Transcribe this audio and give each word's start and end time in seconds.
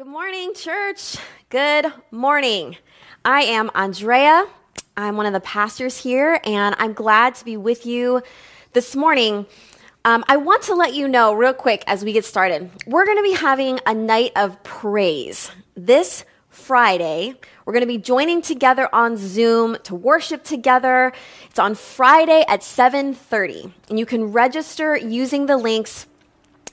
Good 0.00 0.06
morning, 0.06 0.54
church. 0.54 1.18
Good 1.50 1.92
morning. 2.10 2.78
I 3.22 3.42
am 3.42 3.70
Andrea. 3.74 4.46
I'm 4.96 5.18
one 5.18 5.26
of 5.26 5.34
the 5.34 5.40
pastors 5.40 5.98
here, 5.98 6.40
and 6.42 6.74
I'm 6.78 6.94
glad 6.94 7.34
to 7.34 7.44
be 7.44 7.58
with 7.58 7.84
you 7.84 8.22
this 8.72 8.96
morning. 8.96 9.44
Um, 10.06 10.24
I 10.26 10.38
want 10.38 10.62
to 10.62 10.74
let 10.74 10.94
you 10.94 11.06
know, 11.06 11.34
real 11.34 11.52
quick, 11.52 11.84
as 11.86 12.02
we 12.02 12.14
get 12.14 12.24
started, 12.24 12.70
we're 12.86 13.04
going 13.04 13.18
to 13.18 13.22
be 13.22 13.34
having 13.34 13.78
a 13.84 13.92
night 13.92 14.32
of 14.36 14.62
praise 14.62 15.50
this 15.76 16.24
Friday. 16.48 17.34
We're 17.66 17.74
going 17.74 17.82
to 17.82 17.86
be 17.86 17.98
joining 17.98 18.40
together 18.40 18.88
on 18.94 19.18
Zoom 19.18 19.76
to 19.82 19.94
worship 19.94 20.44
together. 20.44 21.12
It's 21.50 21.58
on 21.58 21.74
Friday 21.74 22.42
at 22.48 22.62
7:30, 22.62 23.70
and 23.90 23.98
you 23.98 24.06
can 24.06 24.32
register 24.32 24.96
using 24.96 25.44
the 25.44 25.58
links 25.58 26.06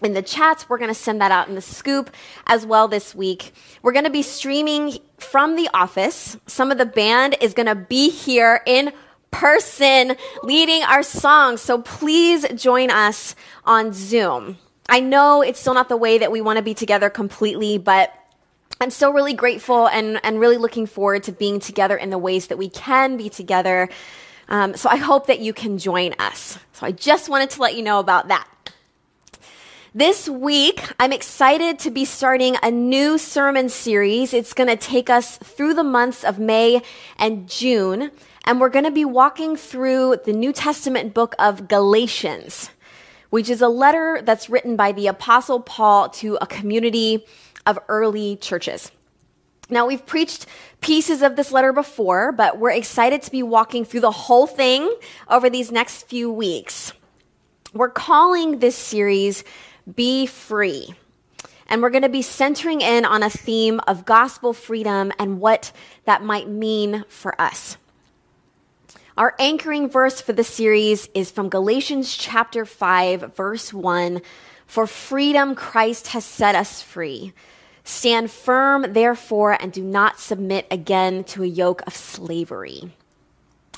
in 0.02 0.14
the 0.14 0.22
chats. 0.22 0.70
We're 0.70 0.78
going 0.78 0.90
to 0.90 0.96
send 0.96 1.22
that 1.22 1.32
out 1.32 1.48
in 1.48 1.56
the 1.56 1.62
scoop 1.62 2.12
as 2.46 2.66
well 2.66 2.88
this 2.88 3.16
week. 3.16 3.54
We're 3.82 3.92
going 3.92 4.06
to 4.06 4.12
be 4.12 4.22
streaming 4.22 5.00
from 5.18 5.56
the 5.56 5.70
office. 5.74 6.38
Some 6.48 6.72
of 6.72 6.78
the 6.78 6.86
band 6.86 7.38
is 7.42 7.54
going 7.54 7.68
to 7.68 7.76
be 7.76 8.10
here 8.10 8.62
in 8.66 8.92
person 9.32 10.16
leading 10.44 10.84
our 10.84 11.04
songs. 11.04 11.62
So 11.62 11.82
please 11.82 12.46
join 12.56 12.90
us 12.90 13.36
on 13.66 13.94
Zoom. 13.94 14.58
I 14.90 15.02
know 15.02 15.42
it's 15.42 15.60
still 15.60 15.74
not 15.74 15.90
the 15.90 15.98
way 15.98 16.18
that 16.18 16.32
we 16.32 16.42
want 16.42 16.58
to 16.58 16.64
be 16.64 16.74
together 16.74 17.10
completely, 17.10 17.78
but 17.78 18.14
I'm 18.80 18.90
still 18.90 19.12
really 19.12 19.34
grateful 19.34 19.88
and, 19.88 20.20
and 20.24 20.40
really 20.40 20.58
looking 20.58 20.86
forward 20.86 21.24
to 21.24 21.32
being 21.32 21.60
together 21.60 21.98
in 21.98 22.10
the 22.10 22.18
ways 22.18 22.48
that 22.48 22.58
we 22.58 22.70
can 22.70 23.18
be 23.18 23.30
together. 23.30 23.90
Um, 24.50 24.78
so 24.78 24.90
I 24.90 24.96
hope 24.96 25.28
that 25.28 25.40
you 25.40 25.52
can 25.52 25.78
join 25.78 26.14
us. 26.20 26.58
So 26.74 26.86
I 26.86 26.92
just 26.92 27.28
wanted 27.28 27.50
to 27.52 27.62
let 27.62 27.76
you 27.76 27.82
know 27.82 28.00
about 28.00 28.30
that. 28.30 28.48
This 29.96 30.28
week, 30.28 30.84
I'm 31.00 31.14
excited 31.14 31.80
to 31.80 31.92
be 31.92 32.04
starting 32.04 32.58
a 32.62 32.70
new 32.70 33.18
sermon 33.18 33.70
series. 33.70 34.34
It's 34.34 34.54
going 34.54 34.68
to 34.68 34.76
take 34.76 35.10
us 35.10 35.38
through 35.38 35.76
the 35.76 35.84
months 35.84 36.26
of 36.26 36.40
May 36.40 36.82
and 37.18 37.48
June, 37.48 38.12
and 38.44 38.60
we're 38.60 38.68
going 38.68 38.84
to 38.84 38.92
be 38.92 39.06
walking 39.06 39.56
through 39.56 40.18
the 40.26 40.34
New 40.34 40.52
Testament 40.52 41.14
book 41.14 41.36
of 41.40 41.70
Galatians, 41.70 42.70
which 43.30 43.50
is 43.50 43.62
a 43.62 43.70
letter 43.70 44.20
that's 44.22 44.50
written 44.50 44.76
by 44.76 44.92
the 44.92 45.08
Apostle 45.08 45.62
Paul 45.62 46.10
to 46.10 46.38
a 46.42 46.48
community 46.48 47.26
of 47.66 47.80
early 47.88 48.36
churches. 48.36 48.92
Now, 49.70 49.88
we've 49.88 50.06
preached 50.06 50.48
pieces 50.82 51.22
of 51.22 51.38
this 51.38 51.54
letter 51.54 51.72
before, 51.72 52.34
but 52.34 52.60
we're 52.60 52.72
excited 52.72 53.22
to 53.22 53.32
be 53.32 53.42
walking 53.42 53.86
through 53.86 54.02
the 54.02 54.12
whole 54.12 54.48
thing 54.48 54.94
over 55.30 55.50
these 55.50 55.72
next 55.72 56.04
few 56.10 56.30
weeks. 56.30 56.92
We're 57.74 57.90
calling 57.90 58.60
this 58.60 58.76
series 58.76 59.46
be 59.96 60.26
free. 60.26 60.94
And 61.68 61.82
we're 61.82 61.90
going 61.90 62.04
to 62.04 62.10
be 62.10 62.22
centering 62.22 62.82
in 62.82 63.06
on 63.06 63.24
a 63.24 63.30
theme 63.30 63.80
of 63.88 64.06
gospel 64.06 64.54
freedom 64.54 65.12
and 65.20 65.40
what 65.40 65.72
that 66.06 66.24
might 66.24 66.48
mean 66.48 67.04
for 67.10 67.40
us. 67.40 67.78
Our 69.18 69.36
anchoring 69.40 69.90
verse 69.90 70.22
for 70.22 70.32
the 70.32 70.44
series 70.44 71.10
is 71.14 71.32
from 71.32 71.50
Galatians 71.50 72.16
chapter 72.16 72.66
5, 72.66 73.36
verse 73.36 73.74
1. 73.74 74.22
For 74.68 74.86
freedom 74.86 75.56
Christ 75.56 76.08
has 76.10 76.24
set 76.24 76.56
us 76.56 76.82
free. 76.82 77.34
Stand 77.84 78.30
firm, 78.30 78.94
therefore, 78.94 79.54
and 79.60 79.72
do 79.72 79.82
not 79.82 80.20
submit 80.20 80.68
again 80.70 81.24
to 81.26 81.42
a 81.42 81.48
yoke 81.48 81.82
of 81.88 81.96
slavery. 81.96 82.92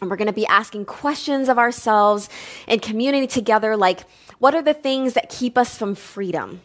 And 0.02 0.10
we're 0.10 0.18
going 0.18 0.28
to 0.28 0.34
be 0.34 0.48
asking 0.48 0.86
questions 0.86 1.48
of 1.48 1.58
ourselves 1.58 2.28
in 2.68 2.80
community 2.80 3.28
together 3.28 3.78
like, 3.78 4.02
what 4.40 4.56
are 4.56 4.62
the 4.62 4.74
things 4.74 5.14
that 5.14 5.30
keep 5.30 5.58
us 5.58 5.78
from 5.78 5.96
freedom? 5.96 6.62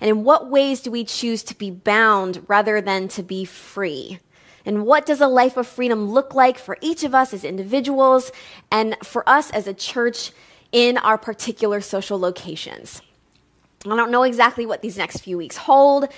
And 0.00 0.10
in 0.10 0.24
what 0.24 0.50
ways 0.50 0.80
do 0.80 0.90
we 0.90 1.04
choose 1.04 1.42
to 1.44 1.56
be 1.56 1.70
bound 1.70 2.44
rather 2.48 2.80
than 2.80 3.08
to 3.08 3.22
be 3.22 3.44
free? 3.44 4.18
And 4.64 4.84
what 4.84 5.06
does 5.06 5.20
a 5.20 5.28
life 5.28 5.56
of 5.56 5.66
freedom 5.66 6.10
look 6.10 6.34
like 6.34 6.58
for 6.58 6.76
each 6.80 7.04
of 7.04 7.14
us 7.14 7.32
as 7.32 7.44
individuals 7.44 8.32
and 8.70 8.96
for 9.02 9.28
us 9.28 9.50
as 9.50 9.66
a 9.66 9.74
church 9.74 10.32
in 10.72 10.98
our 10.98 11.18
particular 11.18 11.80
social 11.80 12.18
locations? 12.18 13.00
I 13.84 13.96
don't 13.96 14.10
know 14.10 14.22
exactly 14.22 14.66
what 14.66 14.82
these 14.82 14.96
next 14.96 15.18
few 15.18 15.36
weeks 15.36 15.56
hold, 15.56 16.08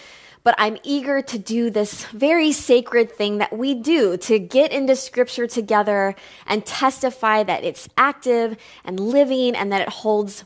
but 0.43 0.55
I'm 0.59 0.77
eager 0.83 1.23
to 1.23 1.39
do 1.39 1.71
this 1.71 2.05
very 2.07 2.53
sacred 2.53 3.11
thing 3.11 3.39
that 3.39 3.57
we 3.57 3.75
do 3.75 4.19
to 4.19 4.39
get 4.39 4.73
into 4.73 4.95
scripture 4.97 5.47
together 5.47 6.15
and 6.47 6.65
testify 6.67 7.43
that 7.43 7.65
it's 7.65 7.89
active 7.97 8.59
and 8.85 9.01
living 9.01 9.57
and 9.57 9.73
that 9.73 9.81
it 9.81 9.89
holds 9.89 10.45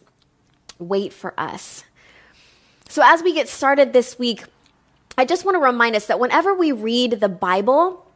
weight 0.78 1.12
for 1.12 1.34
us. 1.38 1.84
So, 2.88 3.02
as 3.04 3.22
we 3.22 3.34
get 3.34 3.48
started 3.48 3.92
this 3.92 4.18
week, 4.18 4.44
I 5.16 5.24
just 5.24 5.44
want 5.44 5.56
to 5.56 5.60
remind 5.60 5.96
us 5.96 6.06
that 6.06 6.20
whenever 6.20 6.54
we 6.54 6.72
read 6.72 7.20
the 7.20 7.28
Bible, 7.28 8.06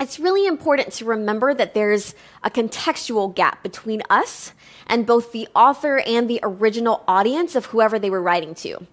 it's 0.00 0.18
really 0.18 0.46
important 0.46 0.92
to 0.94 1.04
remember 1.04 1.52
that 1.54 1.74
there's 1.74 2.14
a 2.42 2.50
contextual 2.50 3.34
gap 3.34 3.62
between 3.62 4.02
us 4.10 4.52
and 4.86 5.06
both 5.06 5.32
the 5.32 5.48
author 5.54 5.98
and 6.00 6.28
the 6.28 6.40
original 6.42 7.04
audience 7.06 7.54
of 7.54 7.66
whoever 7.66 7.98
they 7.98 8.10
were 8.10 8.22
writing 8.22 8.54
to. 8.56 8.86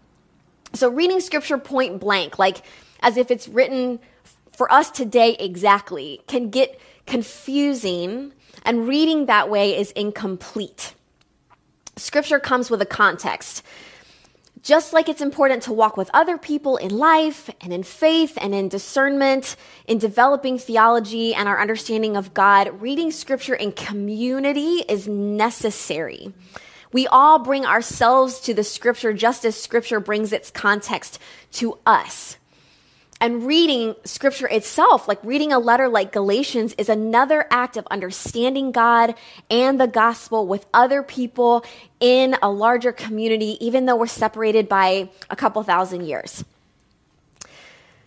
So, 0.74 0.90
reading 0.90 1.22
scripture 1.22 1.58
point 1.58 2.00
blank, 2.00 2.38
like 2.38 2.64
as 3.00 3.18
if 3.18 3.32
it's 3.32 3.47
written 3.47 4.00
for 4.56 4.72
us 4.72 4.92
today 4.92 5.36
exactly, 5.40 6.22
can 6.28 6.50
get 6.50 6.80
confusing, 7.06 8.34
and 8.64 8.88
reading 8.88 9.28
that 9.28 9.50
way 9.50 9.78
is 9.78 9.92
incomplete. 9.92 10.94
Scripture 11.98 12.40
comes 12.40 12.70
with 12.70 12.82
a 12.82 12.86
context. 12.86 13.64
Just 14.62 14.94
like 14.94 15.08
it's 15.08 15.22
important 15.22 15.64
to 15.64 15.74
walk 15.74 15.96
with 15.96 16.10
other 16.14 16.38
people 16.38 16.76
in 16.78 16.98
life 16.98 17.50
and 17.62 17.72
in 17.72 17.84
faith 17.84 18.38
and 18.42 18.56
in 18.56 18.68
discernment, 18.68 19.56
in 19.86 20.00
developing 20.00 20.58
theology 20.58 21.36
and 21.36 21.48
our 21.48 21.62
understanding 21.62 22.18
of 22.18 22.34
God, 22.34 22.82
reading 22.82 23.12
scripture 23.12 23.54
in 23.54 23.72
community 23.72 24.84
is 24.90 25.08
necessary. 25.08 26.34
We 26.92 27.06
all 27.08 27.40
bring 27.40 27.66
ourselves 27.66 28.40
to 28.42 28.54
the 28.54 28.64
scripture 28.64 29.14
just 29.14 29.46
as 29.46 29.56
scripture 29.56 30.00
brings 30.00 30.34
its 30.34 30.50
context 30.50 31.20
to 31.54 31.78
us. 31.86 32.38
And 33.22 33.48
reading 33.48 33.96
scripture 34.03 34.48
itself, 34.48 35.08
like 35.08 35.24
reading 35.24 35.53
a 35.53 35.59
letter 35.59 35.88
like 35.88 36.12
Galatians, 36.12 36.76
is 36.78 36.90
another 36.90 37.48
act 37.50 37.78
of 37.78 37.88
understanding 37.90 38.72
God 38.72 39.16
and 39.50 39.80
the 39.80 39.88
gospel 39.88 40.46
with 40.46 40.66
other 40.74 41.02
people 41.02 41.66
in 42.00 42.36
a 42.42 42.52
larger 42.52 42.92
community, 42.92 43.58
even 43.66 43.86
though 43.86 43.96
we're 43.96 44.08
separated 44.08 44.68
by 44.68 45.09
a 45.30 45.36
couple 45.36 45.64
thousand 45.64 46.06
years. 46.06 46.44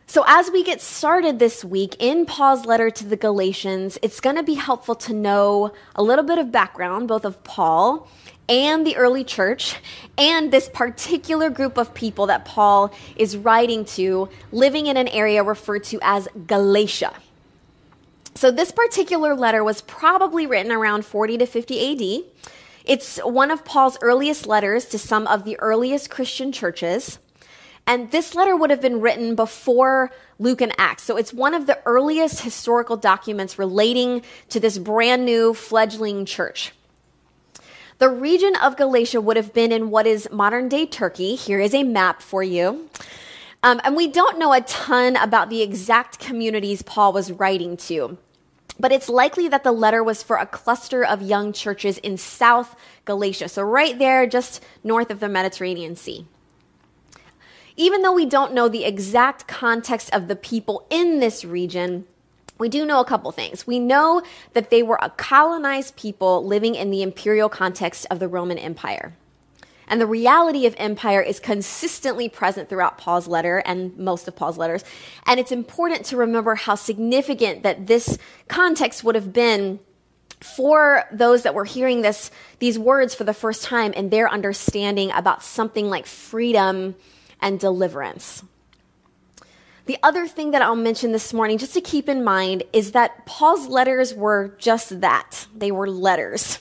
So, 0.07 0.25
as 0.27 0.51
we 0.51 0.63
get 0.63 0.81
started 0.81 1.39
this 1.39 1.65
week 1.65 1.97
in 1.99 2.25
Paul's 2.25 2.65
letter 2.65 2.91
to 2.91 3.07
the 3.07 3.17
Galatians, 3.17 3.99
it's 4.03 4.21
going 4.21 4.37
to 4.37 4.43
be 4.43 4.55
helpful 4.55 4.95
to 4.95 5.13
know 5.13 5.73
a 5.95 6.03
little 6.03 6.25
bit 6.25 6.39
of 6.39 6.51
background, 6.51 7.09
both 7.09 7.25
of 7.25 7.45
Paul 7.45 8.09
and 8.49 8.87
the 8.87 8.97
early 8.97 9.25
church 9.25 9.77
and 10.17 10.51
this 10.51 10.69
particular 10.69 11.51
group 11.51 11.77
of 11.77 11.95
people 11.95 12.27
that 12.27 12.45
Paul 12.45 12.93
is 13.17 13.37
writing 13.37 13.85
to 13.87 14.29
living 14.53 14.87
in 14.87 14.97
an 14.97 15.09
area 15.09 15.43
referred 15.43 15.85
to 15.85 15.99
as 16.03 16.29
Galatia. 16.47 17.13
So, 18.35 18.51
this 18.51 18.71
particular 18.71 19.35
letter 19.35 19.65
was 19.65 19.83
probably 19.83 20.47
written 20.47 20.71
around 20.71 21.05
40 21.05 21.39
to 21.39 21.47
50 21.47 22.25
AD. 22.25 22.25
It's 22.85 23.19
one 23.19 23.51
of 23.51 23.65
Paul's 23.65 23.99
earliest 24.01 24.47
letters 24.47 24.87
to 24.87 24.99
some 24.99 25.27
of 25.27 25.45
the 25.45 25.59
earliest 25.59 26.09
Christian 26.09 26.53
churches. 26.53 27.19
And 27.87 28.11
this 28.11 28.35
letter 28.35 28.55
would 28.55 28.71
have 28.71 28.81
been 28.81 29.01
written 29.01 29.35
before 29.35 30.11
Luke 30.39 30.61
and 30.61 30.73
Acts. 30.79 31.03
So 31.03 31.17
it's 31.17 31.33
one 31.33 31.55
of 31.55 31.67
the 31.67 31.79
earliest 31.85 32.43
historical 32.43 32.97
documents 32.97 33.59
relating 33.59 34.23
to 34.51 34.61
this 34.61 34.79
brand 34.79 35.25
new 35.25 35.55
fledgling 35.55 36.25
church. 36.25 36.73
The 37.99 38.09
region 38.09 38.55
of 38.55 38.77
Galatia 38.77 39.21
would 39.21 39.37
have 39.37 39.53
been 39.53 39.73
in 39.73 39.91
what 39.91 40.07
is 40.07 40.29
modern 40.31 40.69
day 40.69 40.87
Turkey. 40.87 41.35
Here 41.35 41.59
is 41.59 41.75
a 41.75 41.83
map 41.83 42.23
for 42.23 42.45
you. 42.45 42.89
Um, 43.65 43.81
and 43.83 43.97
we 43.97 44.07
don't 44.07 44.39
know 44.39 44.53
a 44.53 44.61
ton 44.61 45.17
about 45.17 45.51
the 45.51 45.63
exact 45.63 46.21
communities 46.21 46.83
Paul 46.83 47.13
was 47.13 47.33
writing 47.33 47.77
to. 47.89 48.17
But 48.79 48.93
it's 48.93 49.09
likely 49.09 49.49
that 49.49 49.65
the 49.65 49.73
letter 49.73 50.05
was 50.05 50.23
for 50.23 50.37
a 50.37 50.47
cluster 50.47 51.05
of 51.05 51.23
young 51.23 51.53
churches 51.53 51.99
in 51.99 52.17
South 52.17 52.77
Galatia. 53.05 53.49
So, 53.49 53.63
right 53.63 53.99
there, 53.99 54.29
just 54.29 54.63
north 54.85 55.11
of 55.11 55.19
the 55.19 55.29
Mediterranean 55.29 55.97
Sea. 55.97 56.25
Even 57.77 58.03
though 58.03 58.13
we 58.13 58.27
don't 58.27 58.55
know 58.55 58.69
the 58.69 58.85
exact 58.85 59.49
context 59.49 60.15
of 60.15 60.29
the 60.29 60.37
people 60.37 60.87
in 60.89 61.19
this 61.19 61.45
region, 61.45 62.07
we 62.59 62.69
do 62.69 62.85
know 62.85 63.01
a 63.01 63.05
couple 63.05 63.31
things. 63.33 63.67
We 63.67 63.79
know 63.79 64.23
that 64.53 64.71
they 64.71 64.83
were 64.83 64.99
a 65.01 65.11
colonized 65.11 65.97
people 65.97 66.45
living 66.45 66.75
in 66.75 66.91
the 66.91 67.03
imperial 67.03 67.49
context 67.49 68.07
of 68.11 68.19
the 68.19 68.29
Roman 68.29 68.59
Empire. 68.59 69.15
And 69.89 70.01
the 70.01 70.07
reality 70.07 70.67
of 70.67 70.75
empire 70.77 71.23
is 71.23 71.41
consistently 71.41 72.29
present 72.29 72.69
throughout 72.69 72.99
Paul's 72.99 73.27
letter 73.27 73.63
and 73.65 73.97
most 73.97 74.29
of 74.29 74.37
Paul's 74.37 74.59
letters. 74.59 74.85
And 75.25 75.41
it's 75.41 75.51
important 75.51 76.05
to 76.07 76.17
remember 76.17 76.55
how 76.55 76.75
significant 76.75 77.63
that 77.63 77.87
this 77.87 78.19
context 78.49 79.03
would 79.03 79.15
have 79.15 79.33
been 79.33 79.81
for 80.41 81.05
those 81.11 81.43
that 81.43 81.55
were 81.55 81.65
hearing 81.65 82.03
this, 82.03 82.31
these 82.59 82.79
words 82.79 83.15
for 83.15 83.25
the 83.25 83.35
first 83.35 83.65
time 83.65 83.93
and 83.97 84.11
their 84.11 84.29
understanding 84.29 85.11
about 85.13 85.43
something 85.43 85.89
like 85.89 86.07
freedom 86.07 86.95
and 87.41 87.59
deliverance. 87.59 88.43
The 89.89 89.97
other 90.03 90.29
thing 90.29 90.51
that 90.51 90.61
I'll 90.61 90.77
mention 90.77 91.13
this 91.13 91.33
morning, 91.33 91.57
just 91.57 91.73
to 91.73 91.81
keep 91.81 92.11
in 92.11 92.23
mind, 92.23 92.63
is 92.75 92.93
that 92.93 93.25
Paul's 93.25 93.69
letters 93.69 94.13
were 94.13 94.55
just 94.59 95.01
that. 95.01 95.47
They 95.57 95.73
were 95.73 95.89
letters. 95.89 96.59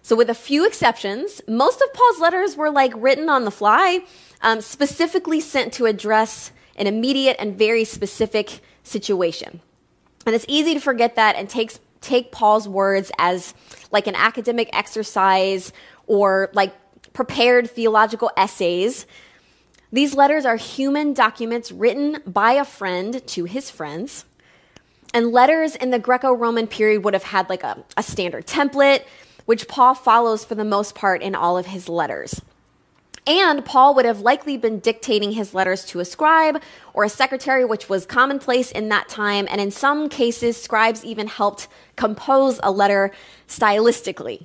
So, 0.00 0.16
with 0.16 0.30
a 0.30 0.34
few 0.34 0.66
exceptions, 0.66 1.42
most 1.46 1.82
of 1.82 1.92
Paul's 1.92 2.20
letters 2.20 2.56
were 2.56 2.70
like 2.70 2.94
written 2.96 3.28
on 3.28 3.44
the 3.44 3.50
fly, 3.50 4.00
um, 4.40 4.62
specifically 4.62 5.40
sent 5.40 5.74
to 5.74 5.84
address 5.84 6.50
an 6.76 6.86
immediate 6.86 7.36
and 7.38 7.58
very 7.58 7.84
specific 7.84 8.60
situation. 8.82 9.60
And 10.24 10.34
it's 10.34 10.46
easy 10.48 10.72
to 10.72 10.80
forget 10.80 11.16
that 11.16 11.36
and 11.36 11.50
take, 11.50 11.74
take 12.00 12.32
Paul's 12.32 12.66
words 12.66 13.12
as 13.18 13.52
like 13.92 14.06
an 14.06 14.14
academic 14.14 14.70
exercise 14.72 15.70
or 16.06 16.48
like 16.54 16.74
prepared 17.12 17.70
theological 17.70 18.30
essays. 18.38 19.06
These 19.90 20.14
letters 20.14 20.44
are 20.44 20.56
human 20.56 21.14
documents 21.14 21.72
written 21.72 22.18
by 22.26 22.52
a 22.52 22.64
friend 22.64 23.26
to 23.28 23.44
his 23.44 23.70
friends. 23.70 24.24
And 25.14 25.32
letters 25.32 25.74
in 25.74 25.90
the 25.90 25.98
Greco 25.98 26.32
Roman 26.32 26.66
period 26.66 27.04
would 27.04 27.14
have 27.14 27.22
had 27.22 27.48
like 27.48 27.62
a, 27.62 27.82
a 27.96 28.02
standard 28.02 28.46
template 28.46 29.04
which 29.46 29.66
Paul 29.66 29.94
follows 29.94 30.44
for 30.44 30.54
the 30.54 30.64
most 30.64 30.94
part 30.94 31.22
in 31.22 31.34
all 31.34 31.56
of 31.56 31.64
his 31.64 31.88
letters. 31.88 32.42
And 33.26 33.64
Paul 33.64 33.94
would 33.94 34.04
have 34.04 34.20
likely 34.20 34.58
been 34.58 34.78
dictating 34.78 35.32
his 35.32 35.54
letters 35.54 35.86
to 35.86 36.00
a 36.00 36.04
scribe 36.04 36.60
or 36.92 37.04
a 37.04 37.08
secretary, 37.08 37.64
which 37.64 37.88
was 37.88 38.04
commonplace 38.04 38.70
in 38.70 38.90
that 38.90 39.08
time. 39.08 39.48
And 39.50 39.58
in 39.58 39.70
some 39.70 40.10
cases, 40.10 40.60
scribes 40.60 41.02
even 41.02 41.28
helped 41.28 41.66
compose 41.96 42.60
a 42.62 42.70
letter 42.70 43.10
stylistically. 43.46 44.44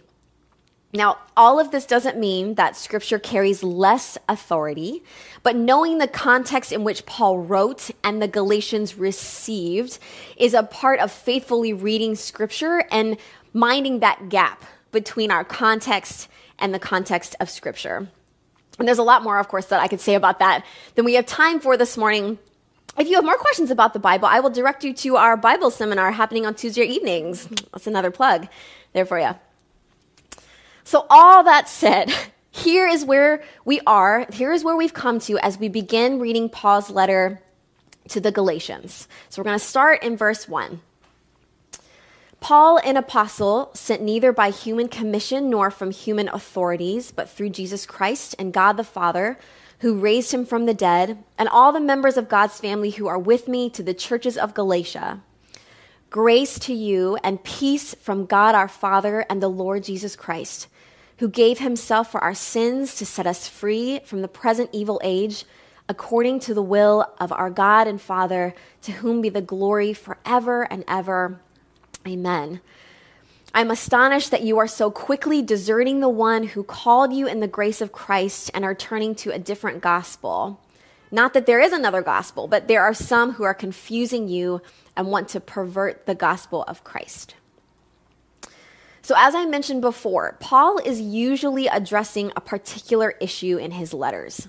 Now, 0.93 1.17
all 1.35 1.59
of 1.59 1.71
this 1.71 1.87
doesn't 1.87 2.19
mean 2.19 2.53
that 2.55 2.75
scripture 2.75 3.17
carries 3.17 3.63
less 3.63 4.17
authority, 4.29 5.03
but 5.41 5.55
knowing 5.55 5.97
the 5.97 6.07
context 6.07 6.71
in 6.71 6.83
which 6.83 7.05
Paul 7.07 7.39
wrote 7.39 7.89
and 8.03 8.21
the 8.21 8.27
Galatians 8.27 8.95
received 8.95 9.97
is 10.37 10.53
a 10.53 10.61
part 10.61 10.99
of 10.99 11.11
faithfully 11.11 11.73
reading 11.73 12.15
scripture 12.15 12.83
and 12.91 13.17
minding 13.53 13.99
that 13.99 14.29
gap 14.29 14.63
between 14.91 15.31
our 15.31 15.43
context 15.43 16.27
and 16.59 16.73
the 16.73 16.79
context 16.79 17.35
of 17.39 17.49
Scripture. 17.49 18.07
And 18.79 18.87
there's 18.87 18.99
a 18.99 19.03
lot 19.03 19.23
more, 19.23 19.39
of 19.39 19.47
course, 19.47 19.65
that 19.67 19.81
I 19.81 19.87
could 19.87 19.99
say 19.99 20.15
about 20.15 20.39
that 20.39 20.65
than 20.95 21.05
we 21.05 21.15
have 21.15 21.25
time 21.25 21.59
for 21.59 21.77
this 21.77 21.97
morning. 21.97 22.39
If 22.97 23.07
you 23.07 23.15
have 23.15 23.25
more 23.25 23.37
questions 23.37 23.71
about 23.71 23.93
the 23.93 23.99
Bible, 23.99 24.27
I 24.27 24.39
will 24.39 24.49
direct 24.49 24.83
you 24.83 24.93
to 24.93 25.17
our 25.17 25.35
Bible 25.35 25.71
seminar 25.71 26.11
happening 26.11 26.45
on 26.45 26.55
Tuesday 26.55 26.85
evenings. 26.85 27.47
That's 27.71 27.87
another 27.87 28.11
plug 28.11 28.47
there 28.93 29.05
for 29.05 29.19
you. 29.19 29.31
So, 30.83 31.05
all 31.09 31.43
that 31.43 31.69
said, 31.69 32.13
here 32.51 32.87
is 32.87 33.05
where 33.05 33.43
we 33.65 33.79
are. 33.87 34.27
Here 34.31 34.51
is 34.51 34.63
where 34.63 34.75
we've 34.75 34.93
come 34.93 35.19
to 35.21 35.37
as 35.39 35.57
we 35.57 35.69
begin 35.69 36.19
reading 36.19 36.49
Paul's 36.49 36.89
letter 36.89 37.41
to 38.09 38.19
the 38.19 38.31
Galatians. 38.31 39.07
So, 39.29 39.41
we're 39.41 39.45
going 39.45 39.59
to 39.59 39.65
start 39.65 40.03
in 40.03 40.17
verse 40.17 40.47
1. 40.47 40.81
Paul, 42.43 42.77
an 42.83 42.97
apostle, 42.97 43.71
sent 43.73 44.01
neither 44.01 44.33
by 44.33 44.49
human 44.49 44.89
commission 44.89 45.49
nor 45.49 45.71
from 45.71 45.91
human 45.91 46.27
authorities, 46.27 47.09
but 47.09 47.29
through 47.29 47.51
Jesus 47.51 47.85
Christ 47.85 48.35
and 48.37 48.51
God 48.51 48.73
the 48.73 48.83
Father, 48.83 49.39
who 49.79 49.97
raised 49.97 50.33
him 50.33 50.45
from 50.45 50.65
the 50.65 50.73
dead, 50.73 51.23
and 51.37 51.47
all 51.47 51.71
the 51.71 51.79
members 51.79 52.17
of 52.17 52.27
God's 52.27 52.59
family 52.59 52.89
who 52.89 53.07
are 53.07 53.17
with 53.17 53.47
me 53.47 53.69
to 53.69 53.81
the 53.81 53.93
churches 53.93 54.37
of 54.37 54.53
Galatia. 54.53 55.21
Grace 56.09 56.59
to 56.59 56.73
you 56.73 57.17
and 57.23 57.43
peace 57.43 57.95
from 57.95 58.25
God 58.25 58.55
our 58.55 58.67
Father 58.67 59.25
and 59.29 59.41
the 59.41 59.47
Lord 59.47 59.85
Jesus 59.85 60.17
Christ, 60.17 60.67
who 61.19 61.29
gave 61.29 61.59
himself 61.59 62.11
for 62.11 62.21
our 62.21 62.33
sins 62.33 62.95
to 62.95 63.05
set 63.05 63.27
us 63.27 63.47
free 63.47 63.99
from 64.05 64.21
the 64.21 64.27
present 64.27 64.69
evil 64.73 64.99
age, 65.03 65.45
according 65.87 66.39
to 66.39 66.53
the 66.53 66.61
will 66.61 67.11
of 67.19 67.31
our 67.31 67.49
God 67.49 67.87
and 67.87 68.01
Father, 68.01 68.53
to 68.81 68.91
whom 68.93 69.21
be 69.21 69.29
the 69.29 69.41
glory 69.41 69.93
forever 69.93 70.63
and 70.63 70.83
ever. 70.87 71.39
Amen. 72.07 72.61
I'm 73.53 73.69
astonished 73.69 74.31
that 74.31 74.41
you 74.41 74.57
are 74.57 74.67
so 74.67 74.89
quickly 74.89 75.43
deserting 75.43 75.99
the 75.99 76.09
one 76.09 76.43
who 76.43 76.63
called 76.63 77.13
you 77.13 77.27
in 77.27 77.39
the 77.39 77.47
grace 77.47 77.81
of 77.81 77.91
Christ 77.91 78.49
and 78.53 78.65
are 78.65 78.73
turning 78.73 79.13
to 79.15 79.31
a 79.31 79.37
different 79.37 79.81
gospel. 79.81 80.59
Not 81.11 81.35
that 81.35 81.45
there 81.45 81.59
is 81.59 81.71
another 81.71 82.01
gospel, 82.01 82.47
but 82.47 82.67
there 82.67 82.81
are 82.81 82.95
some 82.95 83.33
who 83.33 83.43
are 83.43 83.53
confusing 83.53 84.27
you 84.27 84.61
and 84.97 85.11
want 85.11 85.27
to 85.29 85.39
pervert 85.39 86.07
the 86.07 86.15
gospel 86.15 86.63
of 86.63 86.83
Christ. 86.83 87.35
So, 89.03 89.15
as 89.17 89.35
I 89.35 89.45
mentioned 89.45 89.81
before, 89.81 90.37
Paul 90.39 90.77
is 90.77 91.01
usually 91.01 91.67
addressing 91.67 92.31
a 92.37 92.41
particular 92.41 93.11
issue 93.19 93.57
in 93.57 93.71
his 93.71 93.93
letters. 93.93 94.47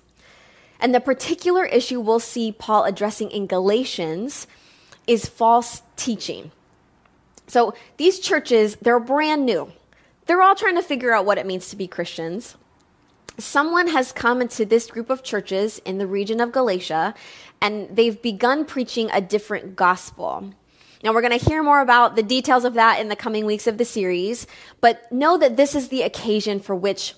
And 0.78 0.94
the 0.94 1.00
particular 1.00 1.64
issue 1.64 2.00
we'll 2.00 2.20
see 2.20 2.52
Paul 2.52 2.84
addressing 2.84 3.32
in 3.32 3.48
Galatians 3.48 4.46
is 5.08 5.26
false 5.26 5.82
teaching. 5.96 6.52
So 7.48 7.74
these 7.96 8.20
churches, 8.20 8.76
they're 8.80 9.00
brand 9.00 9.44
new. 9.44 9.72
They're 10.26 10.40
all 10.40 10.54
trying 10.54 10.76
to 10.76 10.82
figure 10.82 11.12
out 11.12 11.26
what 11.26 11.38
it 11.38 11.46
means 11.46 11.68
to 11.70 11.76
be 11.76 11.88
Christians. 11.88 12.56
Someone 13.36 13.88
has 13.88 14.12
come 14.12 14.40
into 14.40 14.64
this 14.64 14.86
group 14.86 15.10
of 15.10 15.24
churches 15.24 15.80
in 15.80 15.98
the 15.98 16.06
region 16.06 16.40
of 16.40 16.52
Galatia, 16.52 17.14
and 17.60 17.94
they've 17.94 18.22
begun 18.22 18.64
preaching 18.64 19.10
a 19.10 19.20
different 19.20 19.74
gospel. 19.74 20.52
Now, 21.04 21.12
we're 21.12 21.20
going 21.20 21.38
to 21.38 21.44
hear 21.44 21.62
more 21.62 21.82
about 21.82 22.16
the 22.16 22.22
details 22.22 22.64
of 22.64 22.74
that 22.74 22.98
in 22.98 23.08
the 23.08 23.14
coming 23.14 23.44
weeks 23.44 23.66
of 23.66 23.76
the 23.76 23.84
series, 23.84 24.46
but 24.80 25.12
know 25.12 25.36
that 25.36 25.58
this 25.58 25.74
is 25.74 25.88
the 25.88 26.00
occasion 26.00 26.60
for 26.60 26.74
which 26.74 27.14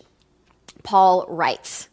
Paul 0.82 1.24
writes. 1.28 1.88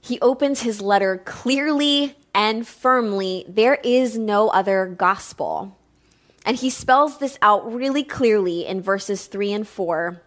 He 0.00 0.18
opens 0.18 0.62
his 0.62 0.80
letter 0.80 1.22
clearly 1.24 2.16
and 2.34 2.66
firmly 2.66 3.44
there 3.48 3.76
is 3.84 4.18
no 4.18 4.48
other 4.48 4.86
gospel. 4.86 5.78
And 6.44 6.56
he 6.56 6.70
spells 6.70 7.18
this 7.18 7.38
out 7.40 7.72
really 7.72 8.02
clearly 8.02 8.66
in 8.66 8.80
verses 8.80 9.26
3 9.26 9.52
and 9.52 9.68
4 9.68 10.20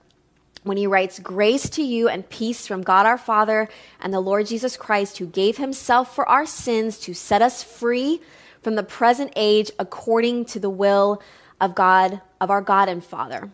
when 0.64 0.78
he 0.78 0.88
writes, 0.88 1.20
Grace 1.20 1.70
to 1.72 1.84
you 1.84 2.08
and 2.08 2.30
peace 2.30 2.68
from 2.68 2.84
God 2.84 3.06
our 3.06 3.18
Father 3.18 3.68
and 4.00 4.14
the 4.14 4.22
Lord 4.22 4.48
Jesus 4.48 4.78
Christ, 4.78 5.18
who 5.18 5.26
gave 5.26 5.58
himself 5.58 6.16
for 6.16 6.28
our 6.30 6.46
sins 6.46 7.00
to 7.00 7.14
set 7.14 7.42
us 7.42 7.64
free 7.64 8.22
from 8.64 8.76
the 8.76 8.84
present 8.84 9.32
age 9.36 9.72
according 9.78 10.46
to 10.46 10.60
the 10.60 10.70
will 10.70 11.22
of 11.60 11.76
God, 11.76 12.22
of 12.40 12.50
our 12.50 12.62
God 12.62 12.90
and 12.90 13.04
Father. 13.04 13.52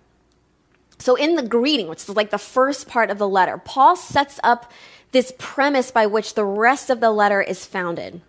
So, 0.97 1.15
in 1.15 1.35
the 1.35 1.43
greeting, 1.43 1.87
which 1.87 2.03
is 2.03 2.09
like 2.09 2.29
the 2.29 2.37
first 2.37 2.87
part 2.87 3.09
of 3.09 3.17
the 3.17 3.27
letter, 3.27 3.57
Paul 3.57 3.95
sets 3.95 4.39
up 4.43 4.71
this 5.11 5.33
premise 5.37 5.91
by 5.91 6.05
which 6.05 6.33
the 6.33 6.45
rest 6.45 6.89
of 6.89 6.99
the 6.99 7.11
letter 7.11 7.41
is 7.41 7.65
founded. 7.65 8.21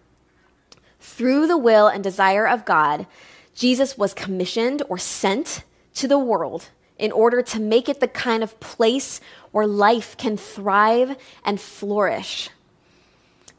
Through 1.01 1.47
the 1.47 1.59
will 1.59 1.89
and 1.89 2.03
desire 2.03 2.47
of 2.47 2.65
God, 2.65 3.07
Jesus 3.55 3.99
was 3.99 4.15
commissioned 4.15 4.83
or 4.89 4.99
sent 4.99 5.65
to 5.95 6.07
the 6.07 6.19
world 6.19 6.69
in 6.99 7.11
order 7.11 7.43
to 7.43 7.61
make 7.61 7.89
it 7.89 8.01
the 8.01 8.09
kind 8.09 8.43
of 8.43 8.61
place 8.61 9.21
where 9.51 9.67
life 9.67 10.17
can 10.17 10.37
thrive 10.37 11.17
and 11.45 11.61
flourish. 11.61 12.51